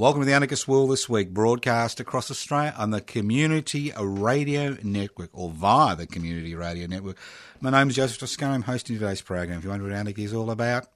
[0.00, 5.28] Welcome to the Anarchist World this week, broadcast across Australia on the Community Radio Network
[5.34, 7.18] or via the Community Radio Network.
[7.60, 8.54] My name is Joseph Toscano.
[8.54, 9.58] I'm hosting today's program.
[9.58, 10.86] If you wonder what anarchy is all about,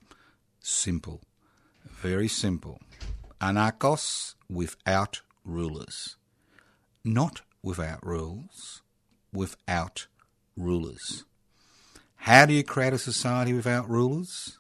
[0.60, 1.20] simple.
[1.84, 2.80] Very simple.
[3.42, 6.16] Anarchos without rulers.
[7.05, 8.80] Not without rules,
[9.34, 10.06] without
[10.56, 11.27] rulers.
[12.14, 14.58] How do you create a society without rulers?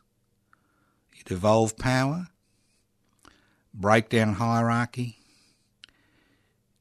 [1.14, 2.26] You devolve power
[3.74, 5.18] break down hierarchy,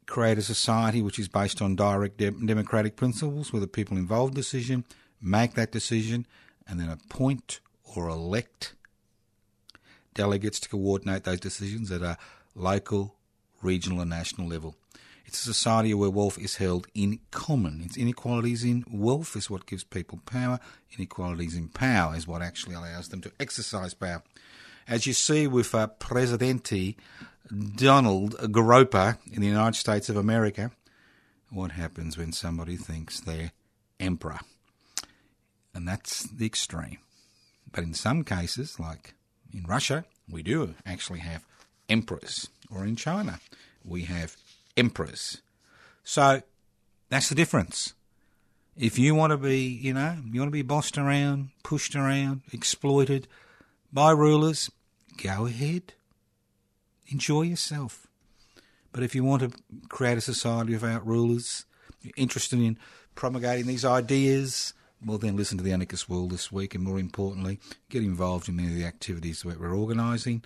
[0.06, 4.36] create a society which is based on direct de- democratic principles where the people involved
[4.36, 4.86] decision
[5.22, 6.28] make that decision
[6.68, 7.60] and then appoint
[7.96, 8.76] or elect
[10.14, 12.18] delegates to coordinate those decisions at a
[12.56, 13.16] local,
[13.62, 14.76] regional, and national level.
[15.26, 17.82] It's a society where wealth is held in common.
[17.84, 20.60] It's inequalities in wealth is what gives people power.
[20.96, 24.22] Inequalities in power is what actually allows them to exercise power
[24.88, 26.96] as you see with uh, Presidente
[27.76, 30.72] Donald Groper in the United States of America,
[31.50, 33.52] what happens when somebody thinks they're
[34.00, 34.40] emperor?
[35.74, 36.98] And that's the extreme.
[37.72, 39.16] But in some cases, like
[39.54, 41.46] in Russia, we do actually have
[41.90, 43.40] emperors, or in China,
[43.84, 44.38] we have
[44.78, 45.42] emperors.
[46.04, 46.42] So
[47.10, 47.94] that's the difference.
[48.76, 52.42] If you want to be, you know, you want to be bossed around, pushed around,
[52.52, 53.28] exploited,
[53.92, 54.72] by rulers,
[55.22, 55.94] go ahead.
[57.08, 58.08] Enjoy yourself.
[58.92, 59.52] But if you want to
[59.90, 61.66] create a society without rulers,
[62.02, 62.78] you're interested in
[63.16, 64.74] promulgating these ideas,
[65.06, 67.60] well, then listen to the Anarchist World this week, and more importantly,
[67.90, 70.44] get involved in many of the activities that we're organising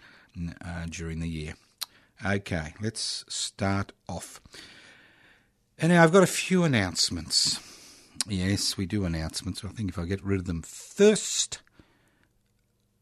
[0.63, 1.53] uh, during the year.
[2.25, 4.41] Okay, let's start off.
[5.77, 7.59] And now I've got a few announcements.
[8.27, 9.63] Yes, we do announcements.
[9.63, 11.59] I think if I get rid of them first,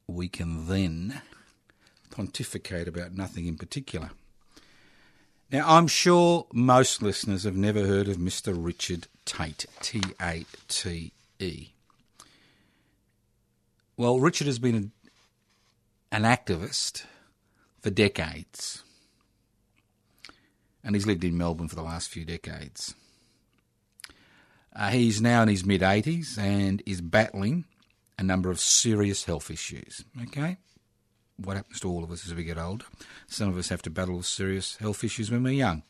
[0.08, 1.22] we can then
[2.16, 4.12] pontificate about nothing in particular.
[5.52, 8.56] Now, I'm sure most listeners have never heard of Mr.
[8.58, 11.68] Richard Tate, T A T E.
[13.98, 14.94] Well, Richard has been
[16.12, 17.04] an activist
[17.82, 18.84] for decades,
[20.84, 22.96] and he's lived in Melbourne for the last few decades.
[24.74, 27.66] Uh, he's now in his mid 80s and is battling
[28.18, 30.04] a number of serious health issues.
[30.24, 30.58] Okay?
[31.38, 32.86] What happens to all of us as we get older?
[33.28, 35.84] Some of us have to battle with serious health issues when we're young.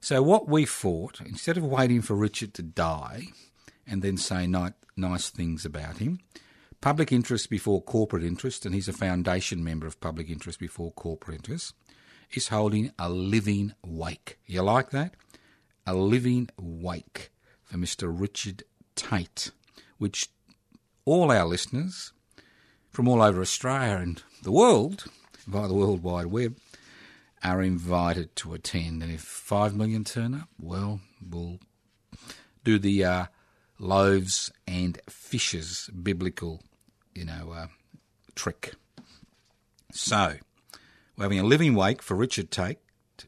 [0.00, 3.28] So, what we fought, instead of waiting for Richard to die
[3.86, 6.20] and then say ni- nice things about him,
[6.80, 11.36] public interest before corporate interest, and he's a foundation member of public interest before corporate
[11.36, 11.74] interest,
[12.32, 14.38] is holding a living wake.
[14.46, 15.14] You like that?
[15.86, 17.30] A living wake
[17.64, 18.08] for Mr.
[18.08, 18.62] Richard
[18.94, 19.50] Tate,
[19.98, 20.28] which
[21.04, 22.12] all our listeners
[22.90, 25.04] from all over Australia and the world,
[25.46, 26.56] via the World Wide Web,
[27.42, 29.02] are invited to attend.
[29.02, 31.58] And if five million turn up, well, we'll
[32.64, 33.26] do the uh,
[33.78, 36.62] loaves and fishes biblical,
[37.14, 37.66] you know, uh,
[38.34, 38.74] trick.
[39.92, 40.34] So,
[41.16, 42.78] we're having a living wake for Richard Tate,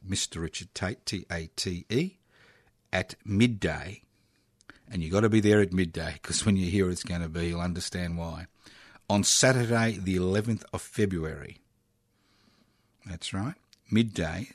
[0.07, 0.41] Mr.
[0.41, 2.17] Richard Tate, T A T E,
[2.93, 4.01] at midday
[4.91, 7.29] and you've got to be there at midday because when you hear it's going to
[7.29, 8.47] be, you'll understand why.
[9.11, 11.57] On Saturday, the 11th of February.
[13.05, 13.55] That's right,
[13.91, 14.47] midday.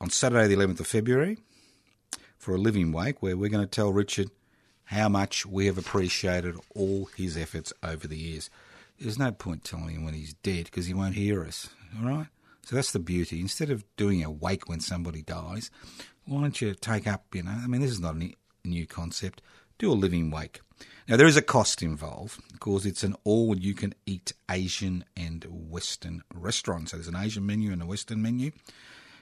[0.00, 1.38] On Saturday, the 11th of February,
[2.38, 4.30] for a living wake, where we're going to tell Richard
[4.84, 8.48] how much we have appreciated all his efforts over the years.
[9.00, 11.68] There's no point telling him when he's dead because he won't hear us,
[11.98, 12.28] all right?
[12.62, 13.40] So that's the beauty.
[13.40, 15.68] Instead of doing a wake when somebody dies,
[16.26, 18.34] why don't you take up, you know, I mean, this is not a
[18.64, 19.42] new concept.
[19.78, 20.60] Do a living wake.
[21.08, 25.44] Now, there is a cost involved because it's an all you can eat Asian and
[25.44, 26.90] Western restaurant.
[26.90, 28.52] So there's an Asian menu and a Western menu.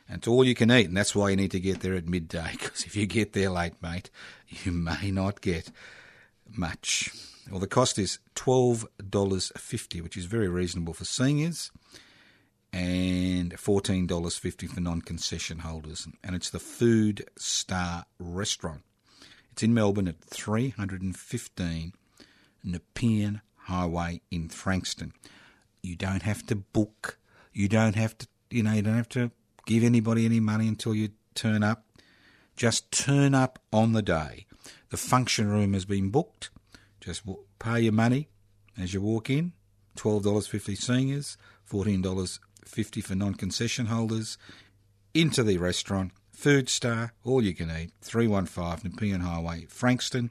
[0.09, 0.89] And it's all you can eat.
[0.89, 3.51] And that's why you need to get there at midday because if you get there
[3.51, 4.11] late, mate,
[4.49, 5.71] you may not get
[6.49, 7.11] much.
[7.51, 11.71] Well, the cost is $12.50, which is very reasonable for seniors,
[12.73, 16.07] and $14.50 for non concession holders.
[16.23, 18.83] And it's the Food Star Restaurant.
[19.53, 21.93] It's in Melbourne at 315
[22.65, 25.13] Nepean Highway in Frankston.
[25.83, 27.19] You don't have to book.
[27.53, 29.31] You don't have to, you know, you don't have to
[29.67, 31.85] give anybody any money until you turn up.
[32.57, 34.47] Just turn up on the day.
[34.91, 36.51] The function room has been booked.
[37.01, 37.23] Just
[37.59, 38.29] pay your money
[38.79, 39.53] as you walk in.
[39.97, 41.37] $12.50 seniors,
[41.71, 44.39] $14.50 for non concession holders.
[45.13, 46.13] Into the restaurant.
[46.41, 50.31] Food Star, all you can eat, 315 Nepean Highway, Frankston.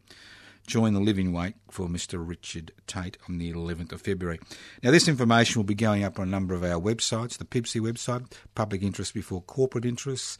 [0.65, 2.27] Join the living wake for Mr.
[2.27, 4.39] Richard Tate on the 11th of February.
[4.81, 7.81] Now, this information will be going up on a number of our websites the PIBCI
[7.81, 10.39] website, Public Interest Before Corporate Interests,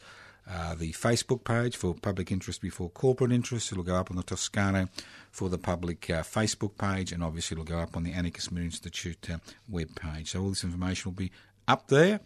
[0.50, 3.70] uh, the Facebook page for Public Interest Before Corporate Interests.
[3.70, 4.88] It'll go up on the Toscano
[5.30, 8.64] for the public uh, Facebook page, and obviously it'll go up on the Anarchist Media
[8.64, 9.38] Institute uh,
[9.68, 10.32] web page.
[10.32, 11.30] So all this information will be
[11.68, 12.18] up there,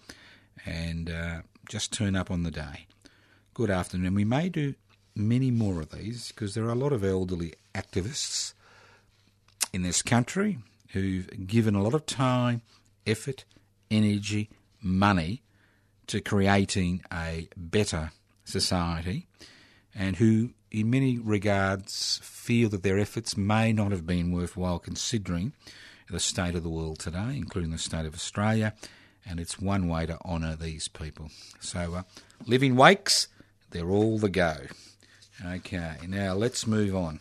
[0.65, 2.87] and uh, just turn up on the day.
[3.55, 4.17] Good afternoon.
[4.17, 4.75] We may do
[5.15, 8.53] many more of these because there are a lot of elderly activists
[9.73, 10.59] in this country
[10.89, 12.63] who've given a lot of time,
[13.07, 13.45] effort,
[13.93, 14.51] energy,
[14.83, 15.45] money
[16.09, 18.11] to creating a better
[18.45, 19.29] society
[19.95, 25.53] and who, in many regards, feel that their efforts may not have been worthwhile considering
[26.11, 28.75] the state of the world today, including the state of Australia.
[29.25, 31.31] And it's one way to honour these people.
[31.61, 32.03] So, uh,
[32.47, 33.29] living wakes,
[33.75, 34.57] they're all the go.
[35.45, 37.21] Okay, now let's move on.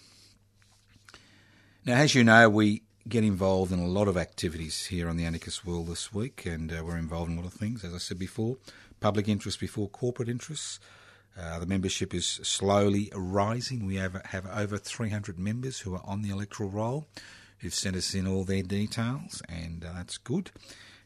[1.83, 5.25] Now, as you know, we get involved in a lot of activities here on the
[5.25, 7.97] Anarchist World this week, and uh, we're involved in a lot of things, as I
[7.97, 8.57] said before
[9.03, 10.79] public interest before corporate interests.
[11.37, 13.85] Uh, the membership is slowly rising.
[13.85, 17.07] We have, have over 300 members who are on the electoral roll
[17.59, 20.51] who've sent us in all their details, and uh, that's good.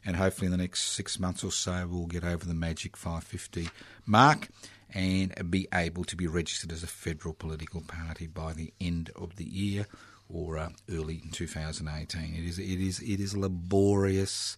[0.06, 3.68] And hopefully, in the next six months or so, we'll get over the magic 550
[4.06, 4.48] mark
[4.94, 9.36] and be able to be registered as a federal political party by the end of
[9.36, 9.86] the year
[10.28, 12.34] or uh, early in 2018.
[12.34, 14.56] It is it is it is a laborious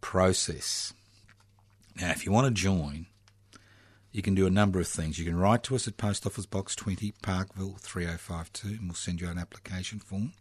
[0.00, 0.92] process.
[1.96, 3.06] Now, if you want to join,
[4.12, 5.18] you can do a number of things.
[5.18, 9.20] You can write to us at Post Office Box 20, Parkville 3052, and we'll send
[9.20, 10.32] you an application form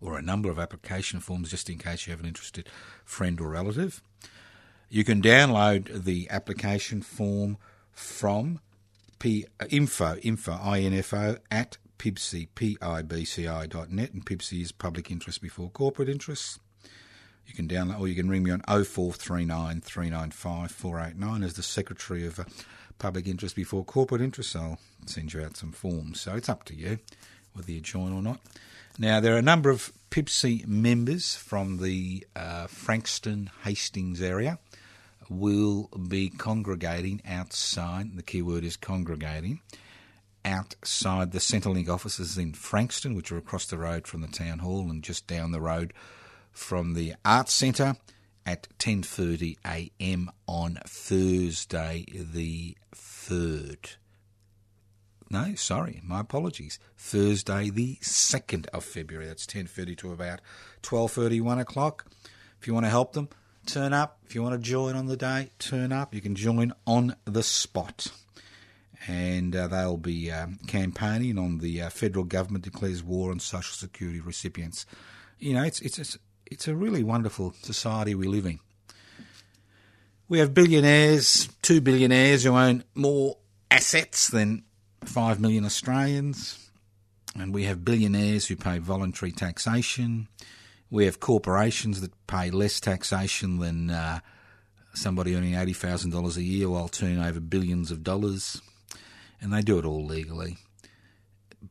[0.00, 2.68] or a number of application forms just in case you have an interested
[3.04, 4.02] friend or relative.
[4.90, 7.56] You can download the application form
[7.94, 8.60] from
[9.18, 15.40] P, uh, info, info, info at pibci, P-I-B-C-I dot net, and PIBCI is public interest
[15.40, 16.58] before corporate interests.
[17.46, 22.26] You can download, or you can ring me on 0439 395 489 as the Secretary
[22.26, 22.44] of uh,
[22.98, 24.56] Public Interest before Corporate Interest.
[24.56, 26.20] I'll send you out some forms.
[26.20, 26.98] So it's up to you
[27.54, 28.40] whether you join or not.
[28.98, 34.58] Now, there are a number of PIBCI members from the uh, Frankston Hastings area
[35.28, 39.60] will be congregating outside, the key word is congregating,
[40.44, 44.90] outside the Centrelink offices in Frankston, which are across the road from the town hall
[44.90, 45.92] and just down the road
[46.52, 47.96] from the Arts Centre
[48.46, 50.30] at 10:30 a.m.
[50.46, 53.96] on Thursday the 3rd.
[55.30, 56.78] No, sorry, my apologies.
[56.96, 59.26] Thursday the 2nd of February.
[59.26, 60.40] That's 10:30 to about
[60.82, 62.06] 12:30 1 o'clock.
[62.60, 63.28] If you want to help them,
[63.66, 64.18] turn up.
[64.26, 66.14] If you want to join on the day, turn up.
[66.14, 68.08] You can join on the spot.
[69.06, 73.74] And uh, they'll be um, campaigning on the uh, federal government declares war on social
[73.74, 74.86] security recipients.
[75.38, 78.60] You know, it's it's it's a really wonderful society we live in.
[80.28, 83.36] We have billionaires, two billionaires who own more
[83.70, 84.64] assets than
[85.04, 86.70] five million Australians.
[87.36, 90.28] And we have billionaires who pay voluntary taxation.
[90.94, 94.20] We have corporations that pay less taxation than uh,
[94.94, 98.62] somebody earning $80,000 a year while turning over billions of dollars.
[99.40, 100.56] And they do it all legally.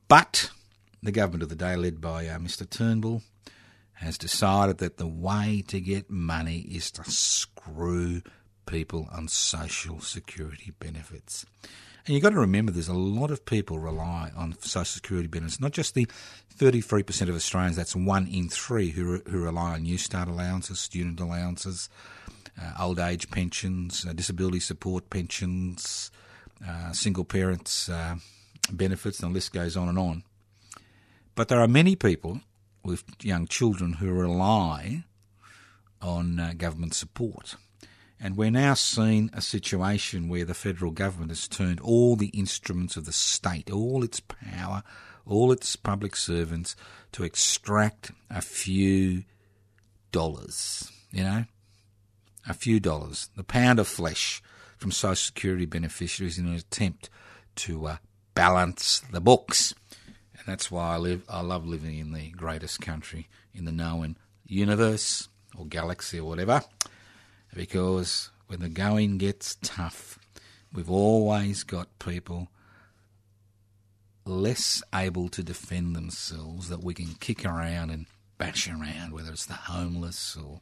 [0.10, 0.51] But
[1.01, 2.70] the government of the day, led by uh, Mr.
[2.70, 3.22] Turnbull,
[3.94, 8.24] has decided that the way to get money is to screw
[8.65, 11.46] people on social security benefits.
[12.06, 15.62] And you've got to remember there's a lot of people rely on social security benefits,
[15.62, 16.06] not just the
[16.58, 21.90] 33% of Australians, that's one in three who, who rely on Newstart allowances, student allowances,
[22.62, 26.12] uh, old age pensions, uh, disability support pensions,
[26.68, 28.16] uh, single parents uh,
[28.72, 30.24] benefits, and the list goes on and on.
[31.36, 32.42] But there are many people
[32.84, 35.06] with young children who rely
[36.02, 37.56] on uh, government support.
[38.20, 42.96] And we're now seeing a situation where the federal government has turned all the instruments
[42.96, 44.84] of the state, all its power,
[45.25, 46.75] all its public servants
[47.13, 49.24] to extract a few
[50.12, 51.46] dollars, you know,
[52.48, 54.41] a few dollars, the pound of flesh
[54.77, 57.10] from Social Security beneficiaries in an attempt
[57.55, 57.98] to uh,
[58.36, 59.74] balance the books.
[60.38, 61.24] And that's why I live.
[61.29, 66.63] I love living in the greatest country in the known universe or galaxy or whatever,
[67.56, 70.20] because when the going gets tough,
[70.74, 72.50] we've always got people
[74.26, 78.06] less able to defend themselves that we can kick around and
[78.38, 80.62] bash around, whether it's the homeless or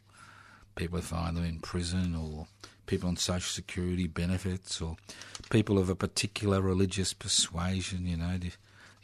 [0.76, 2.48] people who find them in prison or
[2.86, 4.98] people on social security benefits or
[5.50, 8.38] people of a particular religious persuasion, you know,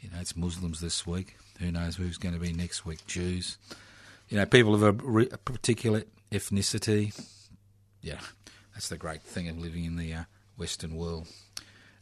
[0.00, 1.36] you know, it's Muslims this week.
[1.58, 3.06] Who knows who's going to be next week?
[3.06, 3.58] Jews.
[4.28, 4.88] You know, people of a,
[5.32, 7.18] a particular ethnicity.
[8.00, 8.20] Yeah,
[8.74, 10.22] that's the great thing of living in the uh,
[10.56, 11.28] Western world.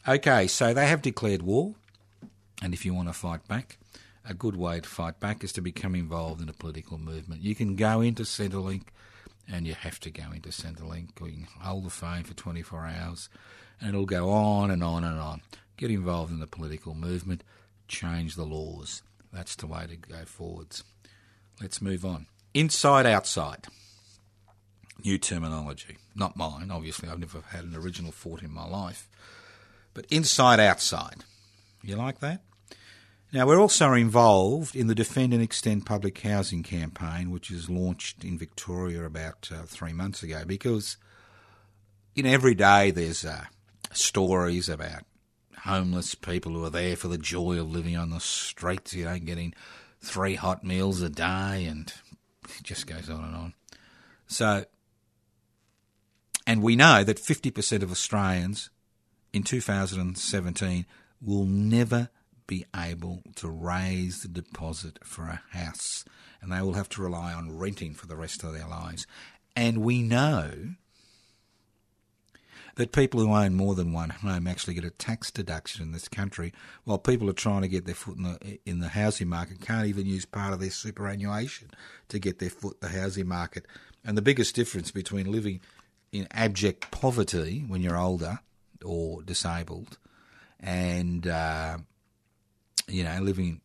[0.07, 1.75] Okay, so they have declared war.
[2.61, 3.77] And if you want to fight back,
[4.27, 7.43] a good way to fight back is to become involved in a political movement.
[7.43, 8.83] You can go into Centrelink,
[9.47, 13.29] and you have to go into Centrelink, you can hold the phone for 24 hours,
[13.79, 15.41] and it'll go on and on and on.
[15.77, 17.43] Get involved in the political movement,
[17.87, 19.01] change the laws.
[19.31, 20.83] That's the way to go forwards.
[21.61, 22.27] Let's move on.
[22.53, 23.67] Inside, outside.
[25.03, 25.97] New terminology.
[26.15, 27.09] Not mine, obviously.
[27.09, 29.07] I've never had an original thought in my life.
[29.93, 31.23] But inside, outside.
[31.83, 32.43] You like that?
[33.33, 38.23] Now, we're also involved in the Defend and Extend Public Housing campaign, which was launched
[38.23, 40.97] in Victoria about uh, three months ago, because
[42.23, 43.45] know, every day there's uh,
[43.91, 45.03] stories about
[45.59, 49.17] homeless people who are there for the joy of living on the streets, you know,
[49.19, 49.53] getting
[50.01, 51.93] three hot meals a day, and
[52.43, 53.53] it just goes on and on.
[54.27, 54.65] So,
[56.47, 58.71] and we know that 50% of Australians
[59.33, 60.85] in 2017
[61.21, 62.09] will never
[62.47, 66.05] be able to raise the deposit for a house
[66.41, 69.05] and they will have to rely on renting for the rest of their lives.
[69.55, 70.75] And we know
[72.75, 76.07] that people who own more than one home actually get a tax deduction in this
[76.07, 79.59] country, while people are trying to get their foot in the in the housing market
[79.59, 81.71] can't even use part of their superannuation
[82.07, 83.65] to get their foot in the housing market.
[84.05, 85.59] And the biggest difference between living
[86.11, 88.39] in abject poverty when you're older
[88.83, 89.97] or disabled
[90.59, 91.77] and uh,
[92.87, 93.61] you know, living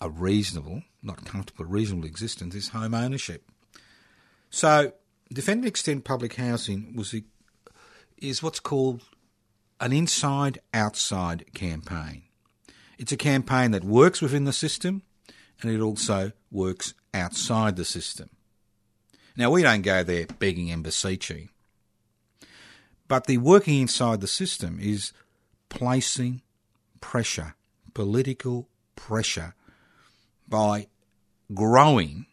[0.00, 3.44] a reasonable, not comfortable, reasonable existence is home ownership.
[4.48, 4.92] So,
[5.32, 7.14] Defend and Extend Public Housing was
[8.18, 9.02] is what's called
[9.80, 12.22] an inside outside campaign.
[12.98, 15.02] It's a campaign that works within the system
[15.62, 18.28] and it also works outside the system.
[19.36, 21.48] Now, we don't go there begging and beseeching,
[23.10, 25.12] but the working inside the system is
[25.68, 26.42] placing
[27.00, 27.56] pressure
[27.92, 29.52] political pressure
[30.48, 30.86] by
[31.52, 32.26] growing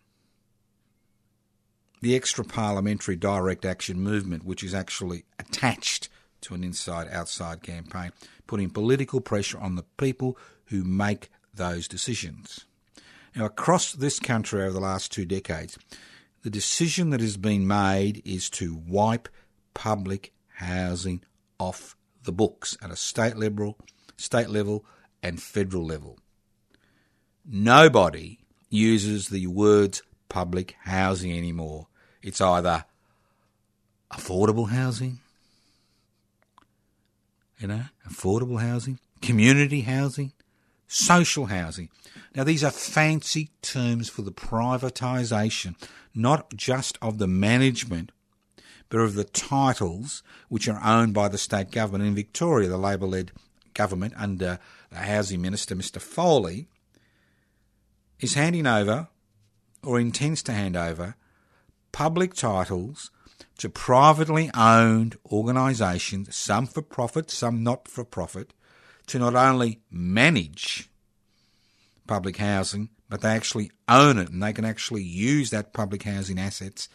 [2.02, 6.10] the extra parliamentary direct action movement, which is actually attached
[6.42, 8.12] to an inside outside campaign,
[8.46, 12.66] putting political pressure on the people who make those decisions.
[13.36, 15.80] Now, across this country over the last two decades,
[16.44, 19.28] the decision that has been made is to wipe
[19.74, 21.24] public housing
[21.60, 23.78] off the books at a state level,
[24.18, 24.86] state level,
[25.24, 26.20] and federal level.
[27.46, 31.88] Nobody uses the words public housing anymore.
[32.22, 32.86] It's either
[34.12, 35.20] affordable housing,
[37.60, 40.34] you know, affordable housing, community housing,
[40.88, 41.90] social housing.
[42.36, 45.76] Now, these are fancy terms for the privatisation,
[46.14, 48.12] not just of the management,
[48.90, 52.08] but of the titles which are owned by the state government.
[52.08, 53.32] In Victoria, the Labor led
[53.74, 56.02] government under the Housing Minister, Mr.
[56.02, 56.68] Foley,
[58.20, 59.08] is handing over
[59.84, 61.16] or intends to hand over
[61.92, 63.12] public titles
[63.58, 68.54] to privately owned organisations, some for profit, some not for profit,
[69.08, 70.90] to not only manage
[72.06, 76.40] public housing, but they actually own it and they can actually use that public housing
[76.40, 76.90] assets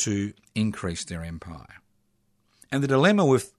[0.00, 1.80] to increase their empire.
[2.72, 3.52] And the dilemma with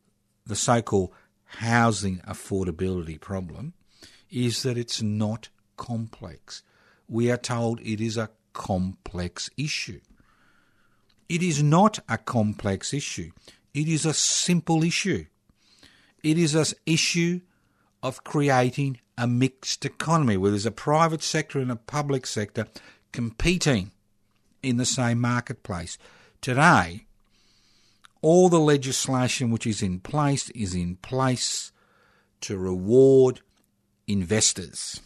[0.46, 1.14] the so called
[1.46, 3.74] housing affordability problem
[4.30, 6.64] is that it's not complex.
[7.08, 10.02] We are told it is a complex issue.
[11.28, 13.32] It is not a complex issue.
[13.74, 15.26] It is a simple issue.
[16.24, 17.42] It is an issue
[18.04, 22.68] of creating a mixed economy where there's a private sector and a public sector
[23.12, 23.92] competing
[24.64, 25.98] in the same marketplace.
[26.42, 27.06] Today,
[28.22, 31.72] all the legislation which is in place is in place
[32.42, 33.42] to reward
[34.08, 35.00] investors.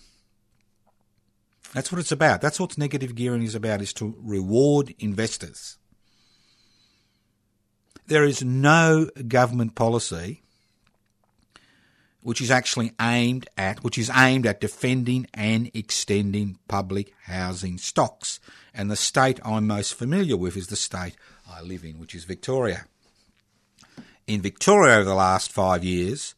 [1.73, 2.41] That's what it's about.
[2.41, 5.77] That's what negative gearing is about, is to reward investors.
[8.07, 10.41] There is no government policy
[12.21, 18.39] which is actually aimed at which is aimed at defending and extending public housing stocks.
[18.75, 21.15] And the state I'm most familiar with is the state
[21.49, 22.85] I live in, which is Victoria.
[24.27, 26.35] In Victoria over the last five years,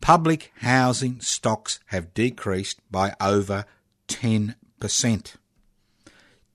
[0.00, 3.64] public housing stocks have decreased by over
[4.08, 5.34] 10%.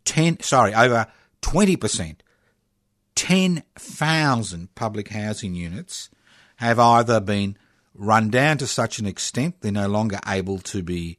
[0.05, 1.07] 10 sorry, over
[1.41, 2.15] 20%.
[3.15, 6.09] 10,000 public housing units
[6.57, 7.57] have either been
[7.93, 11.17] run down to such an extent they're no longer able to be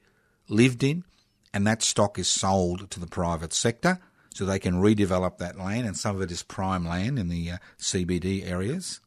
[0.49, 1.05] lived in,
[1.53, 3.99] and that stock is sold to the private sector
[4.35, 7.53] so they can redevelop that land, and some of it is prime land in the
[7.53, 9.01] uh, CBD areas.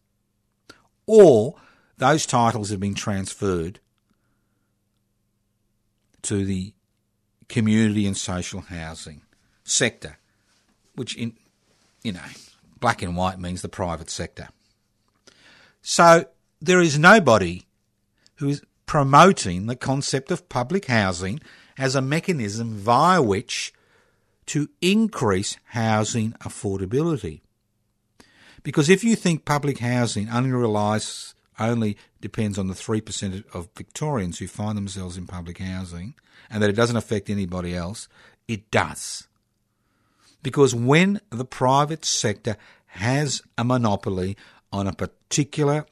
[1.07, 1.55] Or
[1.97, 3.79] those titles have been transferred
[6.23, 6.73] to the
[7.47, 9.21] community and social housing
[9.63, 10.17] sector,
[10.95, 11.33] which in
[12.03, 12.21] you know
[12.79, 14.49] black and white means the private sector.
[15.81, 16.25] So
[16.61, 17.63] there is nobody
[18.35, 21.39] who is promoting the concept of public housing
[21.77, 23.73] as a mechanism via which
[24.47, 27.41] to increase housing affordability.
[28.63, 34.39] Because if you think public housing only relies only depends on the 3% of Victorians
[34.39, 36.15] who find themselves in public housing
[36.49, 38.07] and that it doesn't affect anybody else,
[38.47, 39.27] it does.
[40.43, 44.37] Because when the private sector has a monopoly
[44.71, 45.85] on a particular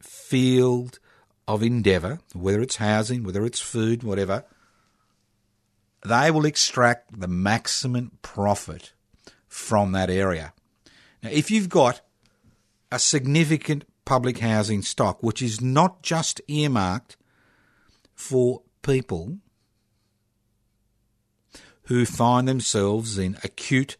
[0.00, 0.98] field
[1.46, 4.44] of endeavour, whether it's housing, whether it's food, whatever,
[6.04, 8.92] they will extract the maximum profit
[9.48, 10.52] from that area.
[11.22, 12.02] Now, if you've got
[12.92, 17.16] a significant public housing stock, which is not just earmarked
[18.14, 19.38] for people
[21.84, 23.96] who find themselves in acute,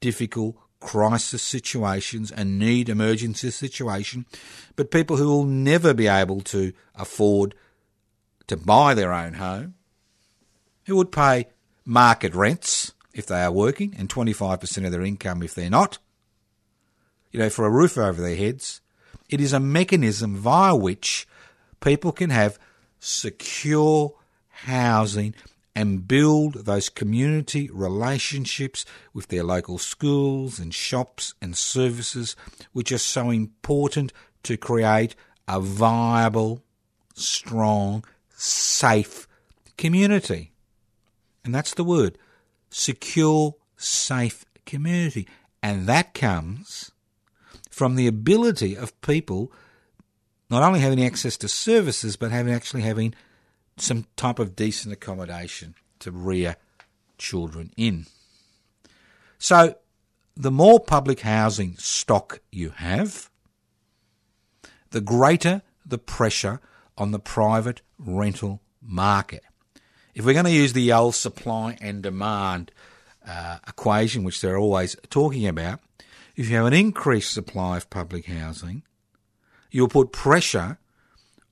[0.00, 4.26] difficult crisis situations and need emergency situation,
[4.76, 7.54] but people who will never be able to afford
[8.46, 9.74] to buy their own home,
[10.86, 11.46] who would pay
[11.84, 15.98] market rents if they are working and 25% of their income if they're not,
[17.30, 18.80] you know, for a roof over their heads.
[19.28, 21.26] It is a mechanism via which
[21.80, 22.58] people can have
[22.98, 24.14] secure
[24.48, 25.34] housing
[25.74, 32.36] and build those community relationships with their local schools and shops and services,
[32.72, 34.12] which are so important
[34.44, 35.16] to create
[35.48, 36.62] a viable,
[37.14, 38.04] strong,
[38.36, 39.26] safe
[39.76, 40.53] community.
[41.44, 42.18] And that's the word
[42.70, 45.28] secure, safe community.
[45.62, 46.90] And that comes
[47.70, 49.52] from the ability of people
[50.50, 53.14] not only having access to services, but having actually having
[53.76, 56.56] some type of decent accommodation to rear
[57.18, 58.06] children in.
[59.38, 59.76] So,
[60.36, 63.30] the more public housing stock you have,
[64.90, 66.60] the greater the pressure
[66.96, 69.42] on the private rental market.
[70.14, 72.70] If we're going to use the old supply and demand
[73.26, 75.80] uh, equation, which they're always talking about,
[76.36, 78.82] if you have an increased supply of public housing,
[79.70, 80.78] you'll put pressure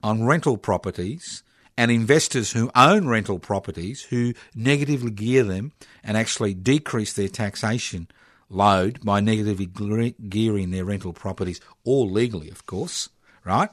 [0.03, 1.43] on rental properties
[1.77, 5.73] and investors who own rental properties who negatively gear them
[6.05, 8.09] and actually decrease their taxation
[8.49, 9.67] load by negatively
[10.29, 13.09] gearing their rental properties, all legally, of course,
[13.45, 13.71] right?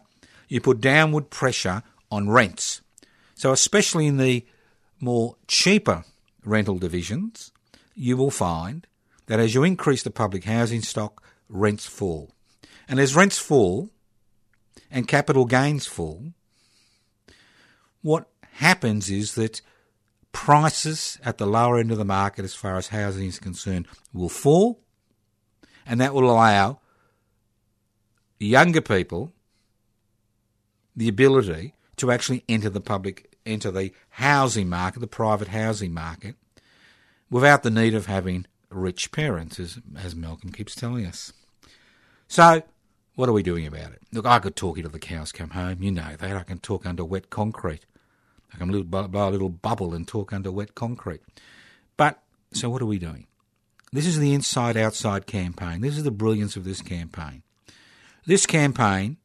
[0.48, 2.82] You put downward pressure on rents.
[3.36, 4.46] So, especially in the
[5.00, 6.04] more cheaper
[6.44, 7.52] rental divisions,
[7.96, 8.88] you will find
[9.28, 12.32] that as you increase the public housing stock, rents fall.
[12.88, 13.90] And as rents fall
[14.90, 16.34] and capital gains fall,
[18.02, 19.62] what happens is that
[20.32, 24.30] prices at the lower end of the market, as far as housing is concerned, will
[24.30, 24.80] fall,
[25.86, 26.80] and that will allow
[28.40, 29.34] younger people
[30.96, 36.36] the ability to actually enter the public, enter the housing market, the private housing market,
[37.30, 41.34] without the need of having rich parents, as, as Malcolm keeps telling us.
[42.28, 42.64] So,
[43.16, 44.02] what are we doing about it?
[44.14, 45.82] Look, I could talk till the cows come home.
[45.82, 46.38] You know that.
[46.38, 47.86] I can talk under wet concrete.
[48.54, 51.22] I can blow a little bubble and talk under wet concrete.
[51.98, 52.22] But,
[52.54, 53.28] so what are we doing?
[53.92, 55.82] This is the inside outside campaign.
[55.82, 57.44] This is the brilliance of this campaign.
[58.26, 59.18] This campaign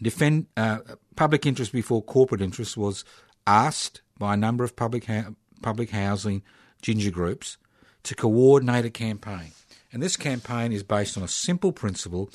[0.00, 0.78] defend uh,
[1.14, 3.04] public interest before corporate interest was
[3.46, 5.30] asked by a number of public ha-
[5.62, 6.42] public housing
[6.82, 7.56] ginger groups
[8.02, 9.52] to coordinate a campaign.
[9.92, 12.30] And this campaign is based on a simple principle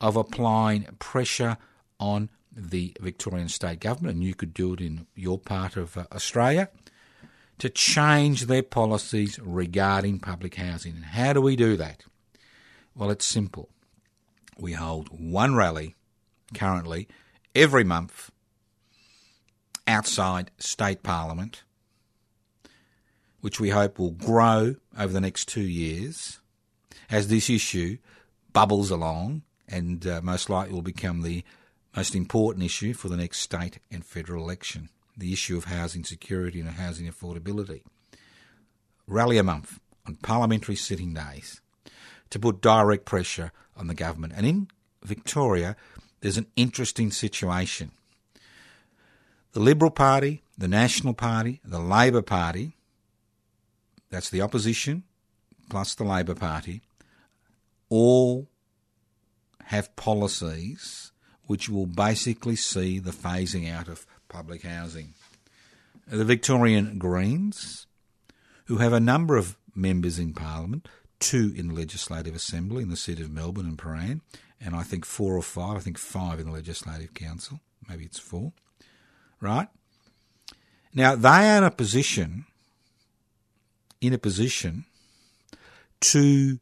[0.00, 1.56] of applying pressure
[2.00, 6.04] on the Victorian state government, and you could do it in your part of uh,
[6.12, 6.68] Australia,
[7.58, 10.96] to change their policies regarding public housing.
[10.96, 12.04] And how do we do that?
[12.94, 13.68] Well, it's simple.
[14.58, 15.96] We hold one rally
[16.54, 17.08] currently
[17.54, 18.30] every month
[19.86, 21.62] outside state parliament,
[23.40, 26.40] which we hope will grow over the next two years
[27.10, 27.98] as this issue
[28.52, 31.44] bubbles along and uh, most likely will become the
[31.96, 36.60] most important issue for the next state and federal election the issue of housing security
[36.60, 37.82] and housing affordability.
[39.06, 41.60] Rally a month on parliamentary sitting days
[42.30, 44.32] to put direct pressure on the government.
[44.36, 44.68] And in
[45.02, 45.76] Victoria,
[46.24, 47.90] there's an interesting situation.
[49.52, 52.78] The Liberal Party, the National Party, the Labor Party,
[54.08, 55.02] that's the opposition
[55.68, 56.80] plus the Labor Party,
[57.90, 58.48] all
[59.64, 65.12] have policies which will basically see the phasing out of public housing.
[66.06, 67.86] The Victorian Greens,
[68.64, 70.88] who have a number of members in Parliament,
[71.20, 74.22] two in the Legislative Assembly in the seat of Melbourne and Prahran,
[74.60, 78.18] and I think four or five, I think five in the Legislative Council, maybe it's
[78.18, 78.52] four,
[79.40, 79.68] right?
[80.94, 82.46] Now, they are in a position,
[84.00, 84.84] in a position
[86.00, 86.58] to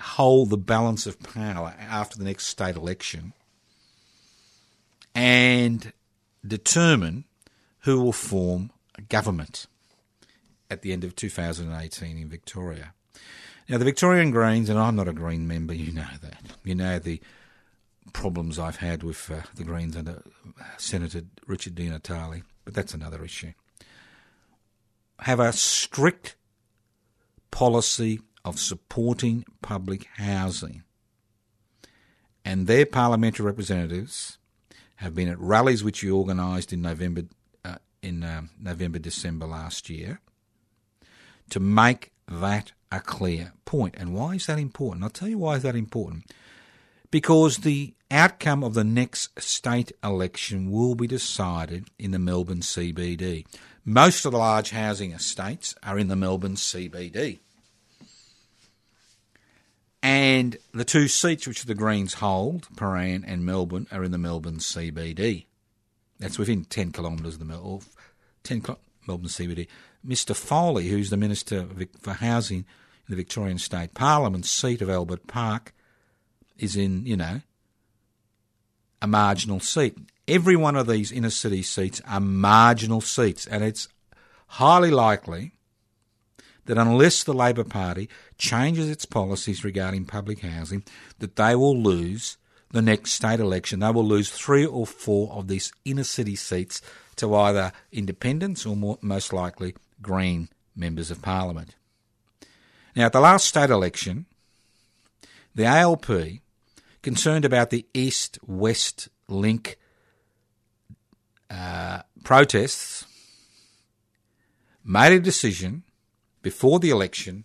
[0.00, 3.32] hold the balance of power after the next state election
[5.14, 5.92] and
[6.46, 7.24] determine
[7.80, 9.66] who will form a government
[10.70, 12.92] at the end of 2018 in Victoria.
[13.68, 16.40] Now, the Victorian Greens, and I'm not a Green member, you know that.
[16.62, 17.20] You know the
[18.12, 20.22] problems I've had with uh, the Greens under
[20.78, 23.52] Senator Richard Di Natale, but that's another issue.
[25.20, 26.36] Have a strict
[27.50, 30.84] policy of supporting public housing.
[32.44, 34.38] And their parliamentary representatives
[34.96, 37.22] have been at rallies which you organised in November,
[37.64, 40.20] uh, in uh, November, December last year,
[41.50, 43.94] to make that a clear point.
[43.98, 45.04] And why is that important?
[45.04, 46.24] I'll tell you why is that important.
[47.10, 53.46] Because the outcome of the next state election will be decided in the Melbourne CBD.
[53.84, 57.38] Most of the large housing estates are in the Melbourne CBD.
[60.02, 64.58] And the two seats which the Greens hold, Prahran and Melbourne, are in the Melbourne
[64.58, 65.46] CBD.
[66.18, 67.82] That's within 10 kilometres of the Mel-
[68.42, 68.62] 10
[69.06, 69.66] Melbourne CBD.
[70.06, 71.66] Mr Foley, who's the Minister
[72.00, 72.64] for Housing in
[73.08, 75.72] the Victorian State Parliament, seat of Albert Park,
[76.58, 77.40] is in, you know,
[79.00, 79.96] a marginal seat.
[80.26, 83.88] Every one of these inner city seats are marginal seats, and it's
[84.48, 85.52] highly likely
[86.64, 90.82] that unless the Labor Party changes its policies regarding public housing,
[91.20, 92.38] that they will lose
[92.72, 93.80] the next state election.
[93.80, 96.82] They will lose three or four of these inner city seats
[97.16, 101.76] to either independents or more, most likely Green members of Parliament.
[102.96, 104.24] Now, at the last state election,
[105.54, 106.06] the ALP,
[107.02, 109.78] concerned about the East West link
[111.50, 113.04] uh, protests,
[114.82, 115.82] made a decision
[116.40, 117.44] before the election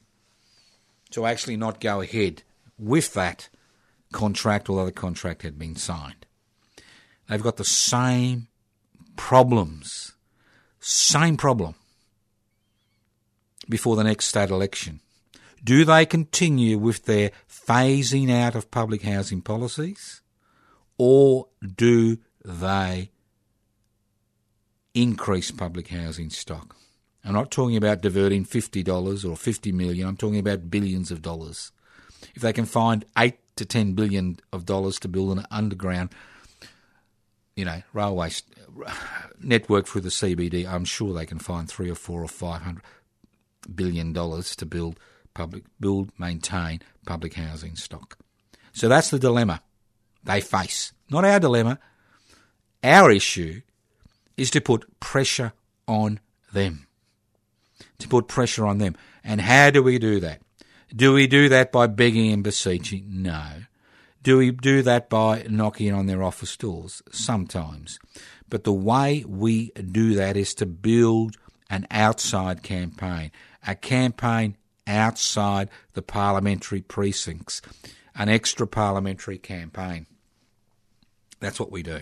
[1.09, 2.43] to actually not go ahead
[2.79, 3.49] with that
[4.13, 6.25] contract, although the contract had been signed.
[7.27, 8.47] They've got the same
[9.17, 10.13] problems,
[10.79, 11.75] same problem
[13.67, 15.01] before the next state election.
[15.63, 20.21] Do they continue with their phasing out of public housing policies,
[20.97, 23.11] or do they
[24.93, 26.75] increase public housing stock?
[27.23, 31.71] I'm not talking about diverting $50 or 50 million, I'm talking about billions of dollars.
[32.33, 36.09] If they can find 8 to 10 billion of dollars to build an underground
[37.55, 38.31] you know, railway
[39.39, 42.81] network through the CBD, I'm sure they can find 3 or 4 or 500
[43.75, 44.99] billion dollars to build
[45.33, 48.17] public build maintain public housing stock.
[48.73, 49.61] So that's the dilemma
[50.23, 50.93] they face.
[51.09, 51.79] Not our dilemma.
[52.83, 53.61] Our issue
[54.37, 55.53] is to put pressure
[55.87, 56.19] on
[56.53, 56.87] them
[58.01, 58.95] to put pressure on them.
[59.23, 60.41] And how do we do that?
[60.93, 63.05] Do we do that by begging and beseeching?
[63.07, 63.63] No.
[64.23, 67.01] Do we do that by knocking on their office doors?
[67.11, 67.97] Sometimes.
[68.49, 71.37] But the way we do that is to build
[71.69, 73.31] an outside campaign,
[73.65, 74.57] a campaign
[74.91, 77.61] outside the parliamentary precincts,
[78.15, 80.05] an extra parliamentary campaign.
[81.39, 82.01] That's what we do.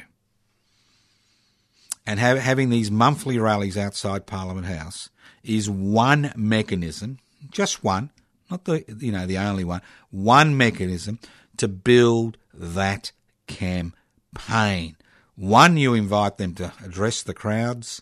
[2.05, 5.09] And have, having these monthly rallies outside Parliament House
[5.43, 7.19] is one mechanism,
[7.51, 8.09] just one,
[8.49, 11.19] not the you know the only one, one mechanism
[11.57, 13.11] to build that
[13.47, 14.95] campaign.
[15.35, 18.01] One, you invite them to address the crowds.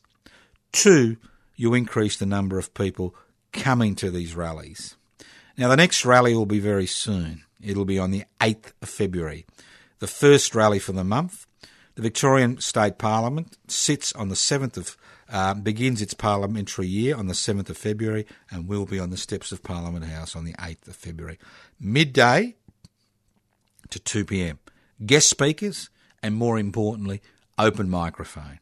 [0.71, 1.17] Two,
[1.55, 3.13] you increase the number of people
[3.57, 4.95] coming to these rallies.
[5.57, 7.43] Now, the next rally will be very soon.
[7.61, 9.45] It'll be on the 8th of February.
[9.99, 11.47] The first rally for the month.
[11.95, 14.95] The Victorian State Parliament sits on the 7th of,
[15.29, 19.17] uh, begins its parliamentary year on the 7th of February and will be on the
[19.17, 21.39] steps of Parliament House on the 8th of February.
[21.79, 22.55] Midday
[23.89, 24.59] to 2 pm.
[25.03, 25.89] Guest speakers
[26.21, 27.21] and more importantly,
[27.57, 28.59] open microphone.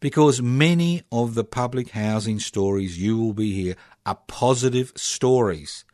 [0.00, 5.84] Because many of the public housing stories you will be here are positive stories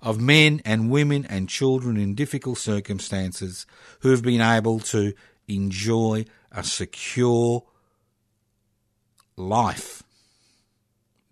[0.00, 3.66] of men and women and children in difficult circumstances
[4.00, 5.14] who have been able to
[5.46, 7.64] enjoy a secure
[9.36, 10.02] life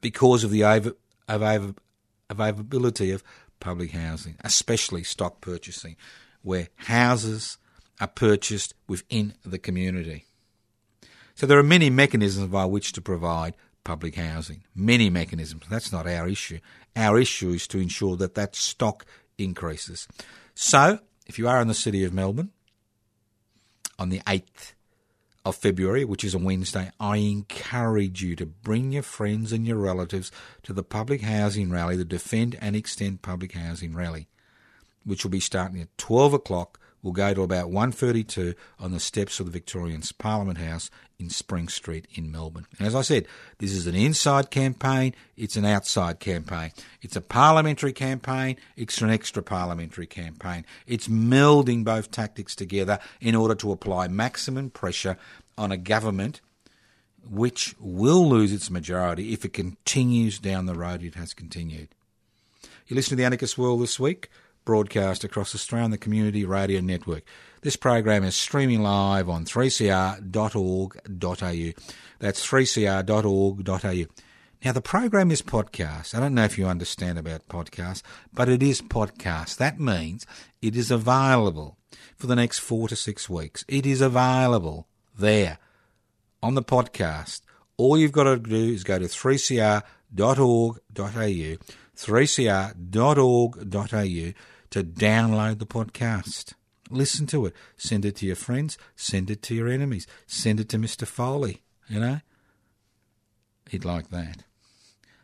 [0.00, 0.94] because of the
[2.28, 3.24] availability of
[3.58, 5.96] public housing, especially stock purchasing,
[6.42, 7.58] where houses
[8.00, 10.24] are purchased within the community.
[11.34, 14.64] So there are many mechanisms by which to provide public housing.
[14.74, 15.64] Many mechanisms.
[15.70, 16.58] That's not our issue.
[16.96, 19.06] Our issue is to ensure that that stock
[19.38, 20.06] increases.
[20.54, 22.50] So, if you are in the city of Melbourne
[23.98, 24.74] on the 8th
[25.44, 29.78] of February, which is a Wednesday, I encourage you to bring your friends and your
[29.78, 30.30] relatives
[30.64, 34.28] to the public housing rally, the Defend and Extend Public Housing Rally,
[35.04, 39.40] which will be starting at 12 o'clock will go to about 1.32 on the steps
[39.40, 42.66] of the Victorian Parliament House in Spring Street in Melbourne.
[42.78, 43.26] And as I said,
[43.58, 46.72] this is an inside campaign, it's an outside campaign.
[47.02, 50.64] It's a parliamentary campaign, it's an extra parliamentary campaign.
[50.86, 55.16] It's melding both tactics together in order to apply maximum pressure
[55.56, 56.40] on a government
[57.28, 61.88] which will lose its majority if it continues down the road it has continued.
[62.86, 64.30] You listen to the Anarchist World this week
[64.70, 67.24] broadcast across Australia on the Community Radio Network.
[67.62, 71.82] This program is streaming live on 3cr.org.au.
[72.20, 74.04] That's 3cr.org.au.
[74.64, 76.14] Now, the program is podcast.
[76.14, 78.02] I don't know if you understand about podcast,
[78.32, 79.56] but it is podcast.
[79.56, 80.24] That means
[80.62, 81.76] it is available
[82.14, 83.64] for the next four to six weeks.
[83.66, 84.86] It is available
[85.18, 85.58] there
[86.44, 87.40] on the podcast.
[87.76, 89.82] All you've got to do is go to 3cr.org.au,
[91.96, 94.32] 3cr.org.au
[94.70, 96.54] to download the podcast.
[96.90, 97.54] Listen to it.
[97.76, 98.76] Send it to your friends.
[98.96, 100.06] Send it to your enemies.
[100.26, 101.06] Send it to Mr.
[101.06, 101.62] Foley.
[101.88, 102.20] You know?
[103.68, 104.44] He'd like that.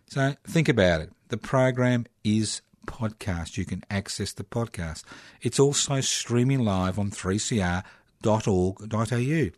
[0.08, 1.12] So think about it.
[1.28, 3.56] The program is podcast.
[3.56, 5.02] You can access the podcast.
[5.42, 9.50] It's also streaming live on 3cr.org.au.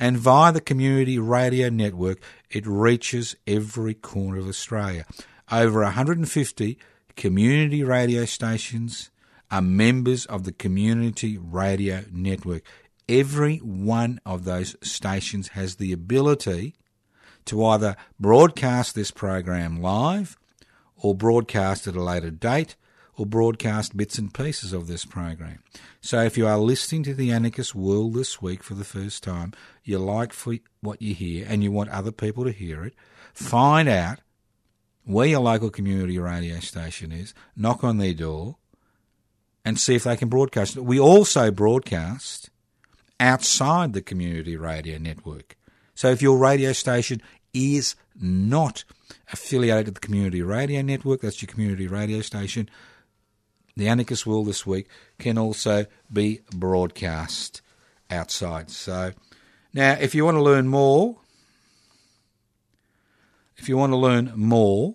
[0.00, 5.06] And via the Community Radio Network, it reaches every corner of Australia.
[5.50, 6.78] Over 150
[7.16, 9.10] community radio stations
[9.50, 12.62] are members of the Community Radio Network.
[13.08, 16.74] Every one of those stations has the ability
[17.46, 20.36] to either broadcast this program live
[20.96, 22.76] or broadcast at a later date
[23.16, 25.58] or broadcast bits and pieces of this program.
[26.00, 29.52] So if you are listening to the Anarchist World this week for the first time,
[29.82, 30.32] you like
[30.80, 32.94] what you hear and you want other people to hear it,
[33.32, 34.20] find out
[35.04, 38.56] where your local community radio station is, knock on their door,
[39.68, 40.78] and see if they can broadcast.
[40.78, 42.48] We also broadcast
[43.20, 45.58] outside the community radio network.
[45.94, 47.20] So if your radio station
[47.52, 48.84] is not
[49.30, 52.70] affiliated to the community radio network, that's your community radio station,
[53.76, 57.60] the Anarchist World this week can also be broadcast
[58.10, 58.70] outside.
[58.70, 59.12] So
[59.74, 61.18] now if you want to learn more,
[63.58, 64.94] if you want to learn more